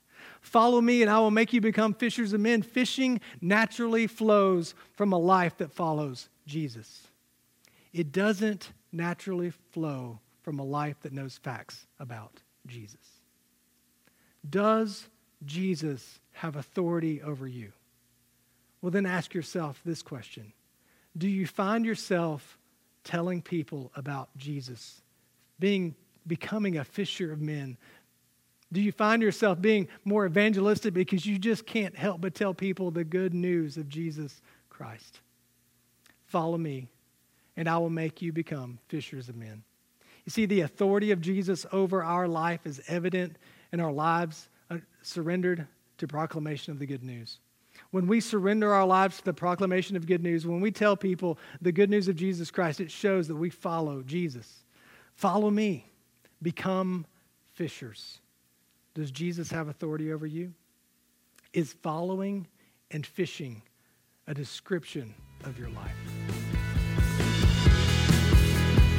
Follow 0.40 0.80
me, 0.80 1.02
and 1.02 1.10
I 1.10 1.18
will 1.18 1.30
make 1.30 1.52
you 1.52 1.60
become 1.60 1.94
fishers 1.94 2.32
of 2.32 2.40
men. 2.40 2.62
Fishing 2.62 3.20
naturally 3.40 4.06
flows 4.06 4.74
from 4.94 5.12
a 5.12 5.18
life 5.18 5.58
that 5.58 5.72
follows 5.72 6.28
Jesus. 6.46 7.08
It 7.92 8.12
doesn't 8.12 8.72
naturally 8.92 9.50
flow 9.50 10.20
from 10.42 10.58
a 10.58 10.64
life 10.64 10.96
that 11.02 11.12
knows 11.12 11.38
facts 11.38 11.86
about 11.98 12.40
Jesus. 12.66 13.20
Does 14.48 15.08
Jesus 15.44 16.20
have 16.32 16.56
authority 16.56 17.20
over 17.22 17.46
you? 17.46 17.72
Well, 18.80 18.90
then 18.90 19.06
ask 19.06 19.34
yourself 19.34 19.80
this 19.84 20.02
question 20.02 20.52
Do 21.16 21.28
you 21.28 21.46
find 21.46 21.84
yourself 21.84 22.58
telling 23.04 23.42
people 23.42 23.90
about 23.94 24.28
Jesus, 24.36 25.02
being, 25.58 25.94
becoming 26.26 26.78
a 26.78 26.84
fisher 26.84 27.32
of 27.32 27.40
men? 27.40 27.76
Do 28.72 28.80
you 28.80 28.92
find 28.92 29.20
yourself 29.20 29.60
being 29.60 29.88
more 30.04 30.26
evangelistic 30.26 30.94
because 30.94 31.26
you 31.26 31.38
just 31.38 31.66
can't 31.66 31.96
help 31.96 32.20
but 32.20 32.34
tell 32.34 32.54
people 32.54 32.90
the 32.90 33.04
good 33.04 33.34
news 33.34 33.76
of 33.76 33.88
Jesus 33.88 34.40
Christ? 34.68 35.20
Follow 36.26 36.56
me, 36.56 36.86
and 37.56 37.68
I 37.68 37.78
will 37.78 37.90
make 37.90 38.22
you 38.22 38.32
become 38.32 38.78
fishers 38.88 39.28
of 39.28 39.36
men. 39.36 39.64
You 40.24 40.30
see, 40.30 40.46
the 40.46 40.60
authority 40.60 41.10
of 41.10 41.20
Jesus 41.20 41.66
over 41.72 42.04
our 42.04 42.28
life 42.28 42.60
is 42.64 42.80
evident 42.86 43.36
in 43.72 43.80
our 43.80 43.90
lives 43.90 44.48
uh, 44.70 44.78
surrendered 45.02 45.66
to 45.98 46.06
proclamation 46.06 46.72
of 46.72 46.78
the 46.78 46.86
good 46.86 47.02
news. 47.02 47.40
When 47.90 48.06
we 48.06 48.20
surrender 48.20 48.72
our 48.72 48.86
lives 48.86 49.18
to 49.18 49.24
the 49.24 49.32
proclamation 49.32 49.96
of 49.96 50.06
good 50.06 50.22
news, 50.22 50.46
when 50.46 50.60
we 50.60 50.70
tell 50.70 50.96
people 50.96 51.38
the 51.60 51.72
good 51.72 51.90
news 51.90 52.06
of 52.06 52.14
Jesus 52.14 52.50
Christ, 52.50 52.80
it 52.80 52.90
shows 52.90 53.26
that 53.28 53.36
we 53.36 53.50
follow 53.50 54.02
Jesus. 54.02 54.64
Follow 55.14 55.50
me. 55.50 55.86
Become 56.42 57.06
fishers. 57.54 58.19
Does 58.94 59.10
Jesus 59.10 59.50
have 59.50 59.68
authority 59.68 60.12
over 60.12 60.26
you? 60.26 60.52
Is 61.52 61.72
following 61.72 62.46
and 62.90 63.04
fishing 63.04 63.62
a 64.26 64.34
description 64.34 65.14
of 65.44 65.58
your 65.58 65.70
life? 65.70 65.96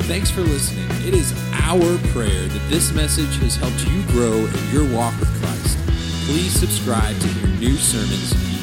Thanks 0.07 0.29
for 0.29 0.41
listening. 0.41 0.87
It 1.07 1.13
is 1.13 1.33
our 1.53 1.97
prayer 2.09 2.47
that 2.47 2.69
this 2.69 2.91
message 2.91 3.37
has 3.37 3.55
helped 3.55 3.87
you 3.87 4.03
grow 4.07 4.33
in 4.33 4.73
your 4.73 4.93
walk 4.93 5.17
with 5.19 5.29
Christ 5.41 5.77
please 6.31 6.53
subscribe 6.53 7.19
to 7.19 7.27
hear 7.27 7.47
new 7.59 7.75
sermons 7.75 8.60